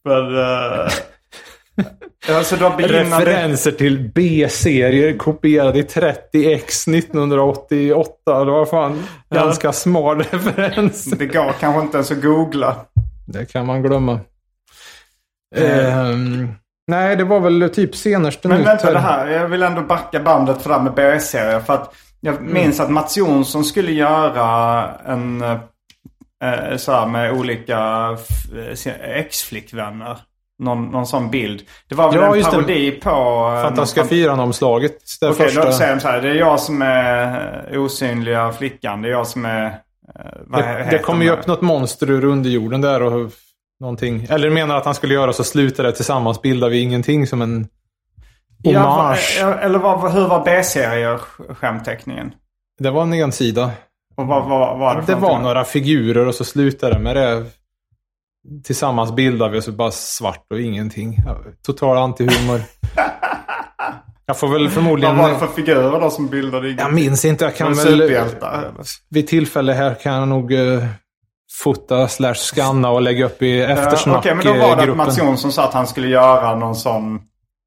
[0.04, 0.88] Men, uh,
[2.28, 3.16] alltså begynnande...
[3.24, 8.44] Referenser till B-serier kopierade i 30x 1988.
[8.44, 9.36] Det var fan Ja.
[9.44, 11.04] ganska smal referens.
[11.04, 12.76] Det går kanske inte ens att googla.
[13.26, 14.20] Det kan man glömma.
[15.56, 16.48] Ehm,
[16.86, 18.92] nej, det var väl typ senaste Men vänta här.
[18.92, 19.26] det här.
[19.26, 21.60] Jag vill ändå backa bandet här med B-serier.
[21.60, 28.08] För att jag minns att Mats Jonsson skulle göra en eh, så här med olika
[28.56, 30.18] eh, ex-flickvänner.
[30.58, 31.62] Någon, någon sån bild.
[31.88, 32.56] Det var väl Ja, en just det.
[32.56, 33.10] parodi på...
[33.56, 34.96] eh, Fantastiska någon- fyran-omslaget.
[35.20, 35.64] Det Okej, första.
[35.64, 36.22] då säger de så här.
[36.22, 39.02] Det är jag som är eh, osynliga flickan.
[39.02, 39.64] Det är jag som är...
[39.66, 39.72] eh,
[40.46, 43.30] vad Det, det kommer ju upp något monster ur underjorden där och
[43.80, 44.26] någonting.
[44.30, 47.68] Eller menar att han skulle göra så slutar det tillsammans bildar vi ingenting som en
[48.62, 49.40] Ja, hommage.
[49.44, 51.18] vad- eller vad, hur var B-serier
[51.54, 52.32] skämteckningen?
[52.78, 53.70] Det var en ensida.
[54.16, 57.44] Och vad, vad var det Det var några figurer och så slutade det med det.
[58.64, 61.18] Tillsammans bildar vi så bara svart och ingenting.
[61.66, 62.60] Total antihumor.
[64.28, 65.16] Jag får väl Vad förmodligen...
[65.16, 67.44] var det för figurer då som bildade Jag minns inte.
[67.44, 68.26] Jag kan väl...
[69.10, 70.84] Vid tillfälle här kan jag nog uh,
[71.62, 74.96] fota slash scanna och lägga upp i Eh, Okej, eftersnack men då var det att.
[74.96, 77.14] Mats Jonsson sa att han skulle göra någon sån,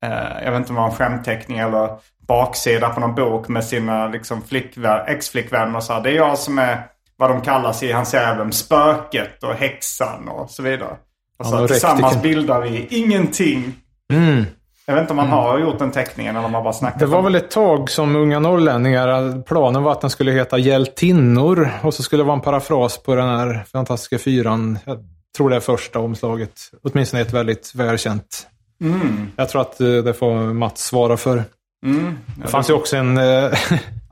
[0.06, 1.90] eh, jag vet inte om det var en skämtteckning eller
[2.28, 6.02] baksida på någon bok med sina liksom, flickvän, ex-flickvänner och så här.
[6.02, 6.84] Det är jag som är
[7.20, 10.96] vad de kallas i hans serier, spöket och häxan och så vidare.
[11.40, 12.22] Och så Ja, tillsammans rektiken.
[12.22, 13.74] bildar vi ingenting.
[14.14, 14.46] Mm.
[14.86, 17.06] Jag vet inte om man har gjort den teckningen eller om man bara snackat Det
[17.06, 21.70] var om väl ett tag som Unga Norrlänningar, planen var att den skulle heta Hjältinnor.
[21.82, 24.80] Och så skulle det vara en parafras på den här fantastiska fyran.
[24.86, 24.98] Jag
[25.38, 26.52] tror det är första omslaget.
[26.84, 28.48] Åtminstone ett väldigt välkänt.
[28.82, 29.32] Mm.
[29.36, 31.44] Jag tror att eh, det får Mats svara för.
[31.86, 32.18] Mm.
[32.36, 33.54] Det fanns ju också en eh,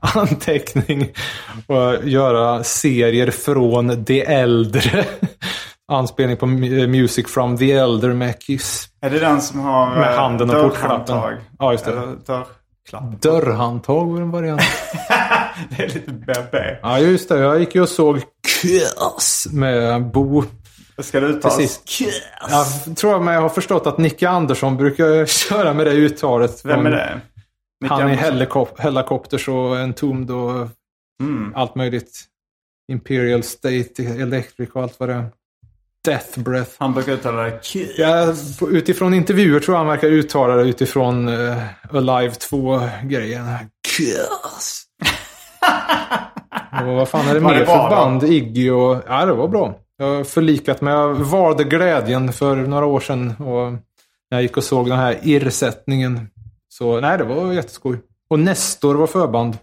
[0.00, 1.08] anteckning
[1.68, 5.04] att göra serier från de äldre.
[5.92, 8.88] Anspelning på mu- Music from the Elder med Kiss.
[9.00, 11.06] Är det den som har Med eh, handen och dörrhandtag?
[11.06, 11.44] portklappen.
[11.58, 11.92] Ja, just det.
[12.26, 13.20] Dörrklapp?
[13.22, 14.62] Dörrhandtag var en variant.
[15.76, 16.58] det är lite BB.
[16.82, 17.38] Ja, just det.
[17.38, 18.20] Jag gick ju och såg
[18.62, 20.44] Kiss med Bo.
[20.98, 21.56] Ska det uttalas?
[21.56, 22.00] Precis.
[22.86, 26.60] Jag tror mig jag har förstått att Nicke Andersson brukar köra med det uttalet.
[26.64, 27.20] Vem är det?
[27.80, 30.68] Micke Han är helikop helikopters och Entombed och
[31.22, 31.52] Mm.
[31.56, 32.24] allt möjligt.
[32.92, 35.24] Imperial State, Electric och allt vad det är.
[36.04, 36.70] Death Breath.
[36.78, 37.90] Han brukar uttala det Kiss.
[37.98, 38.34] Ja,
[38.68, 41.62] utifrån intervjuer tror jag han verkar uttala det utifrån uh,
[41.92, 43.46] Alive 2-grejen.
[43.88, 44.84] Kiss.
[46.86, 48.24] och vad fan är det mer för band?
[48.24, 49.02] Iggy och...
[49.08, 49.74] Ja, det var bra.
[49.96, 50.94] Jag har förlikat mig.
[50.94, 53.34] Jag valde glädjen för några år sedan.
[53.38, 56.30] Och när jag gick och såg den här irrsättningen.
[56.78, 57.98] Så nej, det var jätteskoj.
[58.28, 59.58] Och Nestor var förband.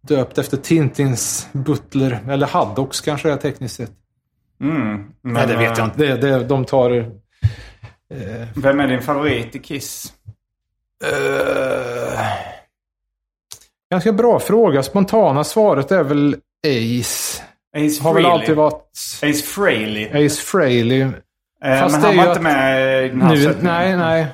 [0.00, 2.18] Döpt efter Tintins butler.
[2.28, 3.92] Eller Haddocks kanske det är tekniskt sett.
[4.60, 5.06] Mm.
[5.22, 5.98] Men, Nej, det vet jag eh, inte.
[5.98, 7.10] Det, det, de tar
[8.56, 10.12] Vem är din favorit i Kiss?
[11.04, 12.20] Eh,
[13.90, 14.82] ganska bra fråga.
[14.82, 16.36] Spontana svaret är väl
[16.66, 17.42] Ace.
[17.76, 18.90] Ace Har väl alltid varit
[19.22, 20.26] Ace Frehley.
[20.26, 21.00] Ace Frehley.
[21.00, 21.10] Eh,
[21.80, 24.26] fast men han var inte att- med i den här Nu, nej, nej.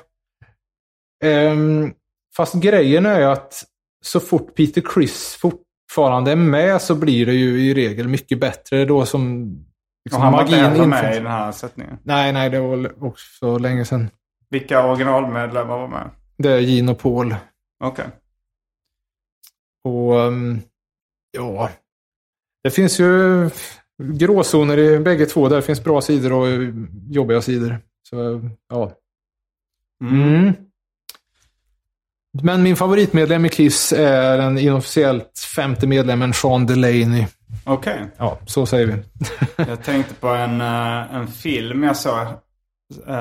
[1.20, 1.92] Ehm,
[2.36, 3.64] fast grejen är ju att
[4.02, 8.84] så fort Peter Chris fortfarande är med så blir det ju i regel mycket bättre
[8.84, 11.98] då som Och liksom, han var inte med i den här sättningen.
[12.02, 14.10] Nej, nej, det var också länge sedan.
[14.48, 16.10] Vilka originalmedlemmar var med?
[16.36, 17.34] Det är Gene och Paul.
[17.84, 18.06] Okej.
[19.84, 20.60] Och ehm,
[21.30, 21.70] ja,
[22.62, 23.50] det finns ju
[24.02, 25.48] gråzoner i bägge två.
[25.48, 26.46] Där finns bra sidor och
[27.10, 27.78] jobbiga sidor.
[28.02, 28.92] Så ja.
[30.04, 30.52] Mm.
[32.42, 37.26] Men min favoritmedlem i Kiss är den inofficiellt femte medlemmen Sean Delaney.
[37.64, 38.10] Okej.
[38.18, 38.94] Ja, så säger vi.
[39.68, 42.20] Jag tänkte på en, eh, en film jag såg.
[43.06, 43.14] Eh,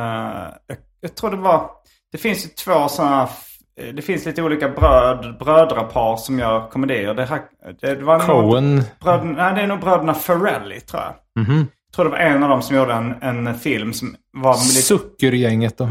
[0.67, 1.69] jag, jag tror det var...
[2.11, 3.23] Det finns ju två sådana...
[3.23, 7.13] f- Det finns lite olika bröd, brödrapar som gör komedier.
[7.13, 7.41] Det, här,
[7.81, 8.83] det var Cohen.
[9.03, 11.43] Bröd, nej, det är nog bröderna Ferrelli tror jag.
[11.45, 11.57] Mhm.
[11.87, 13.13] Jag tror det var en av dem som gjorde en,
[13.47, 14.65] en film som var lite...
[14.81, 15.89] Zuckergänget då.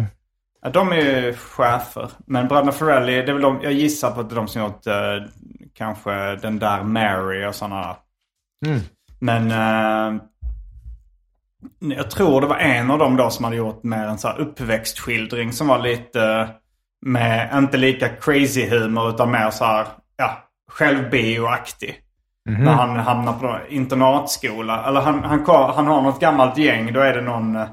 [0.62, 2.10] Ja, de är ju chefer.
[2.26, 4.62] Men bröderna Ferrelli, det är väl de, jag gissar på att det är de som
[4.62, 5.28] gjort eh,
[5.74, 7.96] kanske den där Mary och sådana.
[8.66, 8.80] Mm.
[9.18, 10.20] Men eh,
[11.96, 14.38] jag tror det var en av dem då som hade gjort mer en så här
[14.38, 16.48] uppväxtskildring som var lite eh,
[17.06, 19.86] med, inte lika crazy humor utan mer så här,
[20.16, 20.38] ja,
[20.70, 22.02] självbioaktig.
[22.50, 24.84] När han hamnar på internatskola.
[24.88, 25.44] Eller han, han,
[25.74, 26.92] han har något gammalt gäng.
[26.92, 27.68] Då är det någon eh,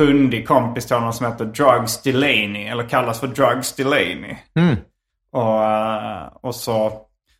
[0.00, 2.66] pundig kompis till honom som heter Drugs Delaney.
[2.66, 4.36] Eller kallas för Drugs Delaney.
[4.56, 4.76] Mm.
[5.32, 6.92] Och, eh, och så,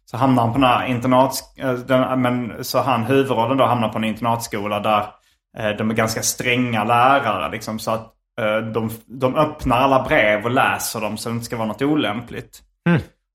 [0.05, 1.57] så hamnar han på den här internats...
[1.59, 5.07] eh, Den, men så han huvudrollen då hamnar på en internatskola där
[5.59, 7.51] eh, de är ganska stränga lärare.
[7.51, 11.45] Liksom, så att eh, de, de öppnar alla brev och läser dem så det inte
[11.45, 12.63] ska vara något olämpligt.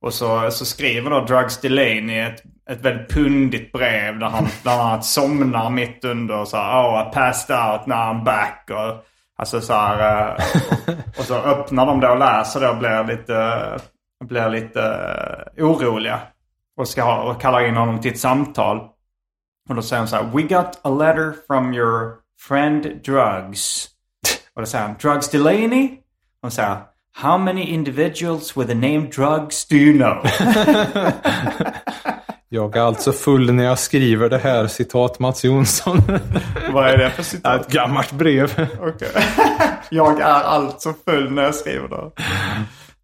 [0.05, 4.81] Och så, så skriver då Drugs Delaney ett, ett väldigt pundigt brev där han bland
[4.81, 8.69] annat somnar mitt under och så här, Oh I passed out, now I'm back.
[8.69, 9.05] Och,
[9.35, 13.79] alltså så här, och, och så öppnar de det och läser det och blir lite,
[14.23, 14.81] blir lite
[15.57, 16.19] eh, oroliga.
[16.77, 18.77] Och, ska ha, och kallar in honom till ett samtal.
[19.69, 23.87] Och då säger han så här, We got a letter from your friend Drugs.
[24.53, 25.97] Och då säger han, Drugs Delaney?
[26.41, 26.77] Och så säger
[27.13, 30.25] How many individuals with the name Drugs do you know?
[32.49, 36.01] Jag är alltså full när jag skriver det här, citat Mats Jonsson.
[36.73, 37.61] Vad är det för citat?
[37.61, 38.69] Ett gammalt brev.
[38.81, 39.09] Okej.
[39.89, 42.11] jag är alltså full när jag skriver det.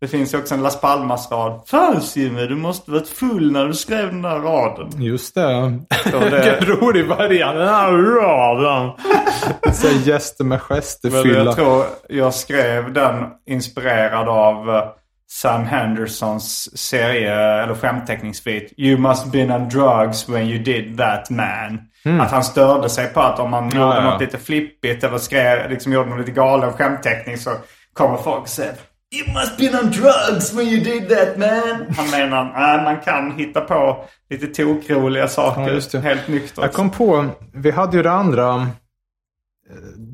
[0.02, 1.62] Det finns ju också en Las Palmas-rad.
[1.66, 5.02] Fan Simon, du måste varit full när du skrev den där raden.
[5.02, 5.80] Just det.
[6.06, 7.58] Vilken rolig variant.
[7.58, 8.92] Den här raden.
[9.74, 11.44] Så gäster med gesterfylla.
[11.44, 14.84] jag tror jag skrev den inspirerad av eh,
[15.32, 21.80] Sam Hendersons serie eller skämtteckningsbit You must been on drugs when you did that man.
[22.22, 24.02] Att han störde sig på att om man gjorde ja.
[24.02, 27.50] något lite flippigt eller skrev, liksom gjorde någon lite galen skämtteckning så
[27.94, 28.74] kommer folk och säger
[29.16, 31.96] You must been on drugs when you did that man.
[31.98, 36.58] Han menar att man kan hitta på lite tokroliga saker Ja, helt nyktert.
[36.58, 38.68] Jag kom på, vi hade ju det andra eh,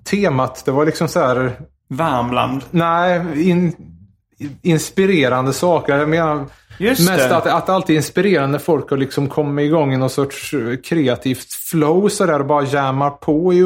[0.04, 0.66] temat.
[0.66, 1.52] Det var liksom så här,
[1.90, 2.64] Värmland.
[2.72, 3.76] nej, in,
[4.62, 5.98] inspirerande saker.
[5.98, 6.46] Jag menar
[6.78, 7.38] Just mest det.
[7.38, 10.54] att, att det alltid är inspirerande när folk har liksom kommit igång i någon sorts
[10.54, 13.64] eh, kreativt flow sådär och bara jammar på i,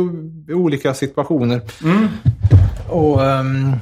[0.54, 1.62] olika situationer.
[1.84, 2.08] Mm.
[2.90, 3.76] Och ehm,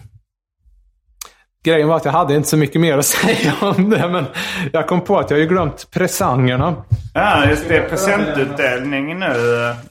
[1.63, 4.25] Grejen var att jag hade inte så mycket mer att säga om det, men
[4.73, 6.75] jag kom på att jag har ju glömt presangerna.
[7.13, 7.81] Ja, just det.
[7.81, 9.35] Presentutdelning nu.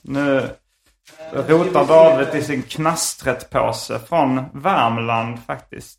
[0.03, 0.49] Nu
[1.49, 5.99] rotar David i sin knasträttpåse från Värmland faktiskt.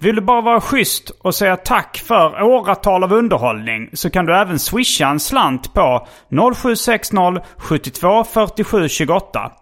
[0.00, 4.36] Vill du bara vara schysst och säga tack för åratal av underhållning så kan du
[4.36, 6.06] även swisha en slant på
[6.54, 9.52] 0760 72 47 28.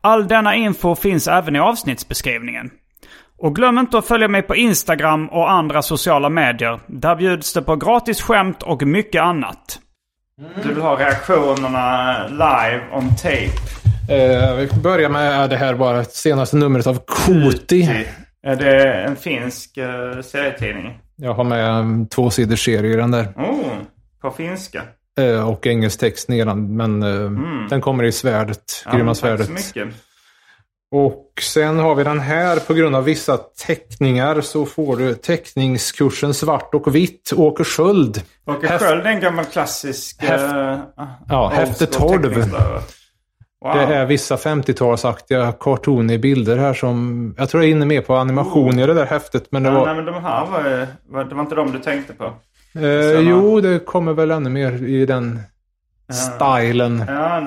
[0.00, 2.70] All denna info finns även i avsnittsbeskrivningen.
[3.38, 6.80] Och glöm inte att följa mig på Instagram och andra sociala medier.
[6.86, 9.78] Där bjuds det på gratis skämt och mycket annat.
[10.62, 13.72] Du vill ha reaktionerna live on tape?
[14.08, 18.06] Eh, vi börjar med det här bara, senaste numret av Koti.
[18.46, 20.98] Är det en finsk uh, serietidning?
[21.16, 23.32] Jag har med en tvåsiders serie i den där.
[23.36, 23.72] Oh,
[24.22, 24.82] på finska.
[25.18, 26.76] Eh, och engelsk text nedan.
[26.76, 27.30] Men eh,
[27.70, 28.82] den kommer i svärdet.
[28.86, 28.92] Mm.
[28.92, 29.48] Ja, Grymma svärdet.
[29.48, 29.94] Tack så mycket.
[30.94, 32.56] Och sen har vi den här.
[32.56, 37.32] På grund av vissa teckningar så får du teckningskursen svart och vitt.
[37.36, 38.22] Åke Sköld.
[38.46, 40.22] Åke Sköld är en gammal klassisk...
[40.22, 42.44] Häft- eh, Ja, häfte school 12.
[43.62, 43.74] Wow.
[43.74, 47.34] Det är vissa 50-talsaktiga cartooniga bilder här som...
[47.38, 49.44] Jag tror jag är inne mer på animation i det där häftet.
[49.52, 49.86] Men det Ja, var...
[49.86, 51.24] nej, men de här var, var...
[51.24, 52.24] Det var inte de du tänkte på.
[52.78, 55.40] Eh, jo, det kommer väl ännu mer i den
[56.12, 57.04] stilen.
[57.08, 57.44] Ja,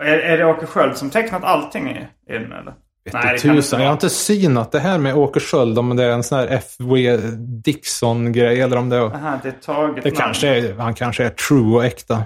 [0.00, 1.98] är, är det Åke Sköld som tecknat allting i,
[2.34, 2.74] i den eller?
[3.04, 6.10] Vet Nej, tusan, jag har inte synat det här med Åke Sköld om det är
[6.10, 7.16] en sån här F.W.
[7.64, 9.00] Dixon-grej eller om det.
[9.00, 10.16] Aha, det är taget Det namn.
[10.20, 12.22] kanske är, han kanske är true och äkta.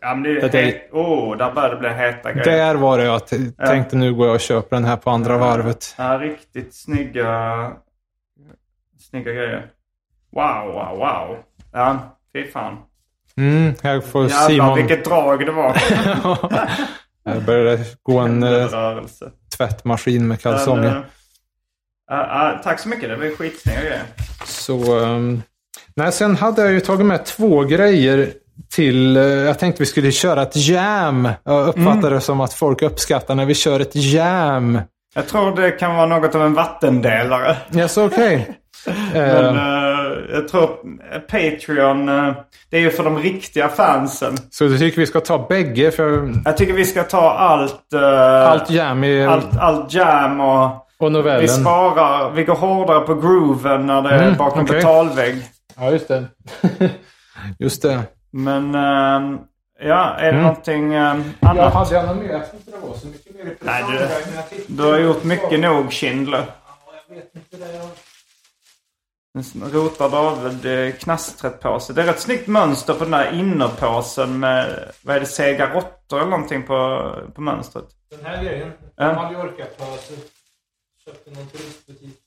[0.00, 0.88] Ja, men det är Det.
[0.92, 2.44] Åh, oh, där börjar det bli heta grejer.
[2.44, 3.26] Där var det jag
[3.66, 5.94] tänkte nu går jag och köper den här på andra varvet.
[5.98, 7.72] Ja, riktigt snygga...
[8.98, 9.66] Snygga grejer.
[10.32, 11.36] Wow, wow, wow.
[11.72, 12.76] Ja, fy fan.
[13.36, 14.74] Mm, här får Jävlar Simon...
[14.74, 15.72] vilket drag det var.
[17.26, 19.30] Här börjar det gå en eh, rörelse.
[19.56, 21.06] tvättmaskin med kalsonger.
[22.10, 23.08] Ja, ja, tack så mycket.
[23.08, 24.02] Det var skitsnygga grejer.
[24.44, 25.42] Så, um,
[25.94, 28.32] nej, sen hade jag ju tagit med två grejer
[28.74, 31.28] till, eh, jag tänkte vi skulle köra ett jam.
[31.44, 32.12] Jag uppfattar Mm.
[32.12, 34.80] det som att folk uppskattar när vi kör ett jam.
[35.14, 37.56] Jag tror det kan vara något av en vattendelare.
[37.74, 38.48] Yes, okej.
[39.12, 40.68] Men Eh, eh, jag tror
[41.30, 42.34] Patreon, eh,
[42.70, 44.36] det är ju för de riktiga fansen.
[44.50, 45.90] så du tycker vi ska ta bägge?
[45.90, 50.64] För Jag tycker vi ska ta allt, eh, allt jam i, allt, allt jam och
[50.98, 51.48] och vi novellen.
[51.48, 54.76] sparar, vi går hårdare på grooven när det är Mm, bakom okej.
[54.76, 55.36] betalvägg.
[55.80, 56.24] Ja, just det.
[57.58, 58.00] just det.
[58.36, 59.40] Men eh,
[59.88, 60.42] ja, är det Mm.
[60.42, 61.74] någonting Jag annat?
[61.74, 62.28] hade jag något mer?
[62.32, 65.92] Jag tror inte det var så mycket mer Nej, du- Du har gjort mycket nog
[65.92, 66.44] Schindler.
[67.08, 67.72] Jag vet inte det.
[67.76, 67.88] Jag-
[69.54, 71.92] Nu rotar David eh, knastret-påse.
[71.92, 76.18] Det är rätt snyggt mönster på den där innerpåsen med, vad är det, sega råttor
[76.20, 77.84] eller någonting på, på mönstret.
[78.10, 78.72] Den här grejen.
[78.96, 79.14] Ja.
[79.14, 80.14] Mallorca-pöse.
[81.04, 82.18] Köpte någon turistbutik.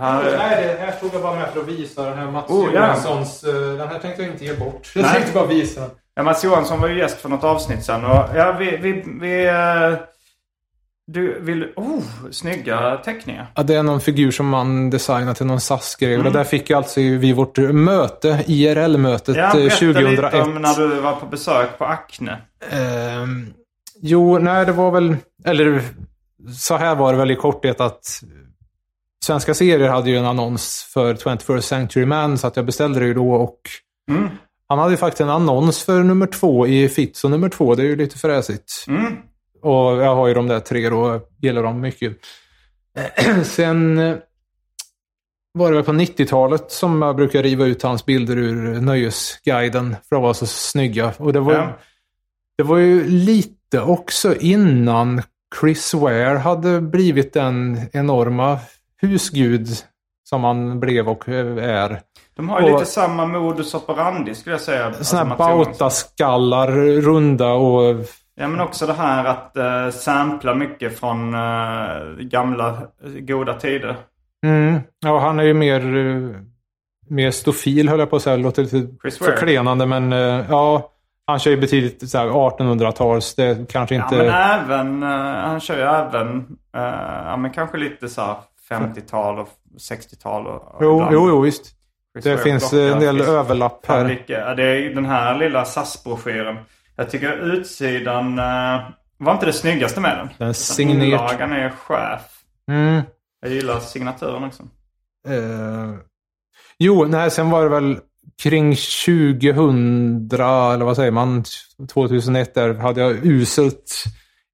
[0.00, 2.50] Här, är- Nej, det här tog jag bara med för att visa den här Mats
[2.50, 2.80] Oh, ja.
[2.80, 3.44] Johanssons.
[3.44, 4.92] eh, Den här tänkte jag inte ge bort.
[4.94, 5.12] Jag Nej.
[5.14, 5.90] tänkte bara visa den.
[6.14, 8.04] ja, Mats Johansson var ju gäst för något avsnitt sen.
[8.04, 8.76] Och, ja, vi...
[8.76, 9.98] vi, vi eh,
[11.12, 11.72] du vill...
[11.76, 13.46] Oh, snygga teckningar.
[13.54, 16.14] Ja, det är någon figur som man designat till någon SAS-grej.
[16.14, 16.26] Mm.
[16.26, 20.10] Och det där fick jag alltså vid vårt möte, IRL-mötet Ja, eh, berätta 2001.
[20.32, 22.38] lite om när du var på besök på Acne.
[22.70, 23.46] Ehm,
[24.02, 25.82] jo, nej det var väl, eller
[26.58, 28.20] så här var det väl i korthet att
[29.30, 33.06] Svenska serier hade ju en annons för 21st Century Man så att jag beställde det
[33.06, 33.60] ju då och
[34.10, 34.28] Mm.
[34.68, 37.74] han hade ju faktiskt en annons för nummer två i Fitz och nummer två.
[37.74, 38.84] Det är ju lite fräsigt.
[38.88, 39.16] Mm.
[39.62, 42.16] Och jag har ju de där tre då, jag gillar dem mycket.
[43.44, 44.16] Sen eh,
[45.52, 50.16] var det väl på 90-talet som jag brukar riva ut hans bilder ur Nöjesguiden för
[50.16, 51.12] att vara så snygga.
[51.18, 51.78] Och det var, Ja.
[52.58, 55.22] det var ju lite också innan
[55.60, 58.58] Chris Ware hade blivit den enorma
[59.00, 59.68] husgud
[60.28, 62.00] som han blev och är.
[62.36, 64.86] De har ju Och- lite samma modus operandi skulle jag säga.
[64.86, 65.64] Alltså, Sådana Johansson.
[65.64, 66.70] bautaskallar,
[67.00, 67.96] runda och
[68.34, 71.40] Ja men också det här att uh, sampla mycket från eh,
[72.18, 73.96] gamla eh, goda tider.
[74.46, 74.80] Mm.
[75.04, 76.40] Ja, han är ju mer, eh,
[77.08, 78.36] mer stofil höll jag på att säga.
[78.36, 80.90] Det låter lite förklenande men eh, ja.
[81.26, 83.34] Han kör ju betydligt så här 1800-tals.
[83.34, 84.16] Det kanske Ja inte...
[84.16, 85.08] men även, eh,
[85.48, 86.36] han kör ju även,
[86.76, 86.82] uh,
[87.26, 88.20] ja men kanske lite så
[88.70, 89.48] 50-tal och
[89.90, 90.78] 60-tal och...
[90.80, 91.74] jo, jo, jo, visst.
[92.22, 94.24] Det finns plockar en del överlapp här.
[94.26, 96.56] Ja, det är den här lilla SAS-broschyren.
[96.96, 98.80] Jag tycker utsidan eh,
[99.18, 100.28] var inte det snyggaste med den.
[100.38, 101.04] Den är signerat.
[101.04, 102.22] Inlagan är chef.
[102.70, 103.02] Mm.
[103.40, 104.62] Jag gillar signaturen också.
[105.28, 105.94] Eh,
[106.78, 107.98] jo, nej, sen var det väl
[108.42, 111.44] kring 2000, eller vad säger man,
[111.92, 114.04] 2001 där hade jag uselt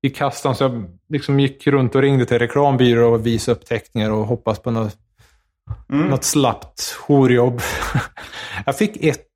[0.06, 0.54] i kastan.
[0.54, 4.62] Så jag liksom gick runt och ringde till reklambyråer och visade upp teckningar och hoppades
[4.62, 4.96] på något,
[5.92, 6.06] Mm.
[6.08, 7.60] något slappt horjobb.
[8.66, 9.26] jag fick ett.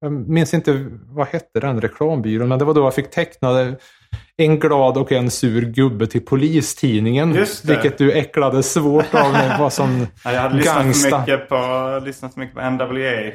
[0.00, 2.48] Jag minns inte, vad hette den reklambyrån?
[2.48, 3.76] Men det var då jag fick teckna
[4.36, 7.34] en glad och en sur gubbe till Polistidningen.
[7.34, 7.72] Just det.
[7.72, 9.58] Vilket du äcklade svårt av mig.
[9.58, 11.20] Var som Ja, jag hade lyssnat gangsta.
[11.20, 13.32] mycket på, lyssnat mycket på NWA.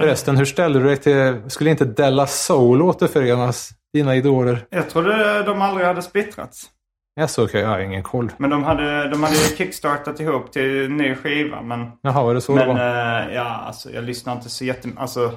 [0.00, 1.42] Förresten, hur ställde du dig till...
[1.50, 3.70] Skulle inte Della Soul återförenas?
[3.92, 4.66] Dina idoler?
[4.70, 6.70] Jag trodde de aldrig hade splittrats.
[7.14, 8.32] Jag så okej, jag har ingen koll.
[8.36, 11.62] Men de hade, de hade kickstartat ihop till en ny skiva.
[11.62, 13.28] Men, Jaha, var det så det men var?
[13.28, 15.00] eh, ja, alltså jag lyssnar inte så jättemycket.
[15.02, 15.32] Alltså,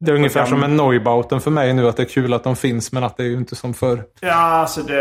[0.00, 2.56] Det är ungefär som en Neubauten för mig nu, att det är kul att de
[2.56, 4.04] finns, men att det är ju inte som förr.
[4.20, 4.96] ja, alltså det,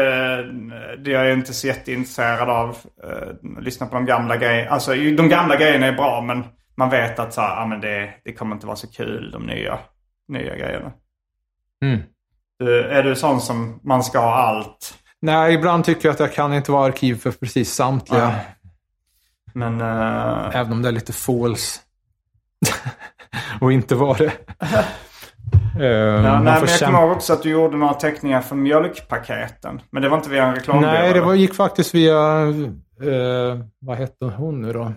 [1.04, 2.70] det är jag inte så jätteintresserad av.
[2.70, 4.70] Uh, lyssna på de gamla grejerna.
[4.72, 6.44] Alltså de gamla grejerna är bra men,
[6.78, 9.46] man vet att så här, ah, men det, det kommer inte vara så kul de
[9.46, 9.80] nya,
[10.28, 10.92] nya grejerna.
[11.82, 12.00] Mm.
[12.60, 14.94] Du, är du sån som man ska ha allt?
[15.22, 18.28] Nej, ibland tycker jag att jag kan inte vara arkiv för precis samtliga.
[18.28, 18.46] Nej.
[19.54, 21.80] Men eh, Även om det är lite false.
[23.62, 24.32] och inte var det.
[25.80, 29.82] Eh, ja, nej, jag kommer ihåg också att du gjorde några teckningar för mjölkpaketen.
[29.90, 30.92] Men det var inte via en reklambyrå?
[30.92, 32.42] Nej, det var, gick faktiskt via...
[33.02, 34.94] Eh, vad hette hon nu då?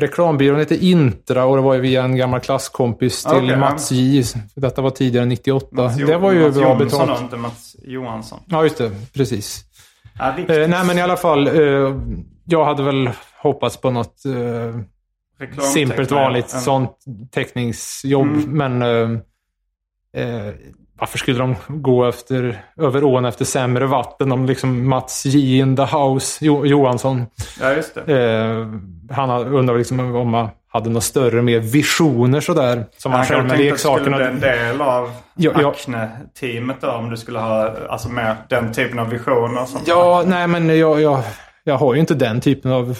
[0.00, 3.56] Reklambyrån hette Intra och det var via en gammal klasskompis till ja.
[3.56, 4.22] Mats J.
[4.54, 5.68] Detta var tidigare 98.
[5.72, 7.10] Mats Jo- det var ju Mats bra Jonsson betalt.
[7.18, 8.40] och inte Mats Johansson.
[8.46, 8.90] Ja, just det.
[9.14, 9.64] Precis.
[10.18, 10.38] Ja.
[10.38, 11.46] Eh, nej, men i alla fall.
[11.46, 12.00] Eh,
[12.44, 13.10] jag hade väl
[13.42, 14.80] hoppats på något eh,
[15.74, 16.96] simpelt vanligt En- sånt
[17.30, 18.26] teckningsjobb.
[18.26, 18.78] Mm.
[18.78, 19.20] Men eh,
[20.22, 20.54] eh,
[20.98, 25.76] varför skulle de gå efter, över ån efter sämre vatten om liksom Mats J in
[25.76, 27.26] the house, jo, Johansson.
[27.60, 28.18] Ja, just det.
[28.22, 28.66] Eh,
[29.16, 32.84] han undrar liksom om man hade några större mer visioner sådär.
[32.98, 34.16] Som han själv med det skulle leksakerna.
[34.16, 35.70] bli en del av Ja, ja.
[35.70, 39.64] Acne-teamet då, om du skulle ha alltså, med den typen av visioner.
[39.64, 41.22] Som Ja, nej men jag, jag,
[41.64, 42.96] jag har ju inte den typen av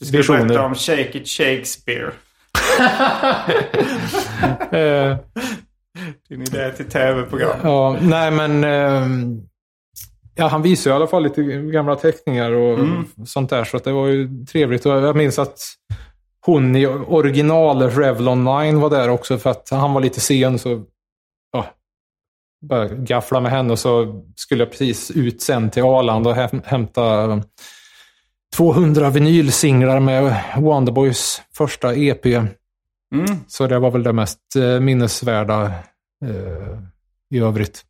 [0.00, 0.64] du skulle berätta visioner.
[0.64, 2.10] om Shake It Shakespeare.
[4.70, 5.16] Eh,
[6.28, 7.56] Din idé till tv-program.
[7.62, 8.64] Ja, nej men...
[8.64, 9.40] ehm,
[10.34, 12.78] ja, han visade i alla fall lite gamla teckningar och
[13.26, 13.64] sånt där.
[13.64, 14.86] Så det var ju trevligt.
[14.86, 15.58] Och jag minns att
[16.46, 20.58] hon i original Revlon 9 var där också för att han var lite sen.
[20.58, 20.84] Så
[21.52, 21.66] ja,
[22.68, 26.62] bara gaffla med henne och så skulle jag precis ut sen till Arlanda och häm-
[26.64, 27.42] hämta
[28.56, 32.24] 200 vinylsinglar med Wonderboys första EP.
[33.14, 33.36] Mm.
[33.46, 35.64] Så det var väl det mest eh, minnesvärda
[36.24, 36.78] eh,
[37.34, 37.84] i övrigt.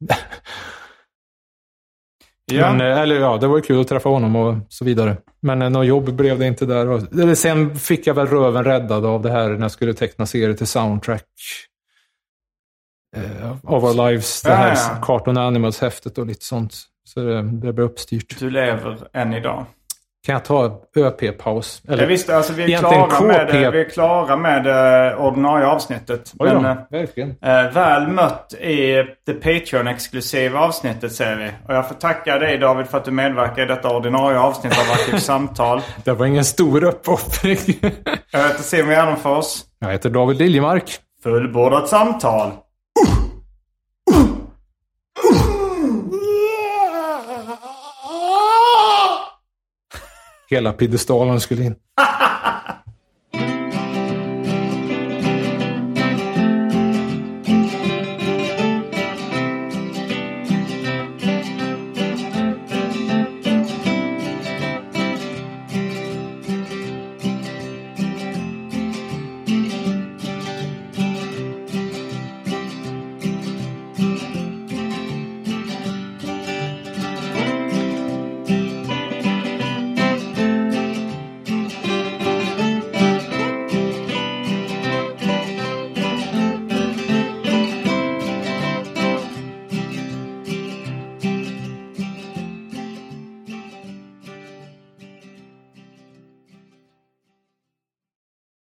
[2.53, 2.73] Ja.
[2.73, 5.17] Men, eh, eller ja, det var ju kul att träffa honom och så vidare.
[5.41, 6.89] Men eh, något jobb blev det inte där.
[6.89, 10.27] Och, eller sen fick jag väl röven räddad av det här när jag skulle teckna
[10.27, 11.27] serier till soundtrack.
[13.17, 15.01] Eh, of Our Lives, det Ja, här ja.
[15.03, 16.75] Cartoon Animals-häftet och lite sånt.
[17.05, 18.39] Så det, det blev uppstyrt.
[18.39, 19.67] Du lever än idag.
[20.25, 21.83] Kan jag ta ÖP-paus?
[21.89, 26.33] Eller, visste, alltså, vi, är klara med, vi är klara med det ordinarie avsnittet.
[26.39, 27.31] Oj Men, eh, verkligen.
[27.31, 31.51] Eh, väl mött i det Patreon-exklusiva avsnittet säger vi.
[31.69, 34.93] Och jag får tacka dig David för att du medverkar i detta ordinarie avsnitt av
[34.93, 35.81] Arkivsamtal.
[36.05, 37.59] Det var ingen stor uppoffring.
[38.31, 39.47] Jag heter Simon Gärdenfors.
[39.79, 40.99] jag heter David Liljemark.
[41.23, 42.51] Fullbordat samtal.
[50.55, 51.75] Hela piedestalen skulle in.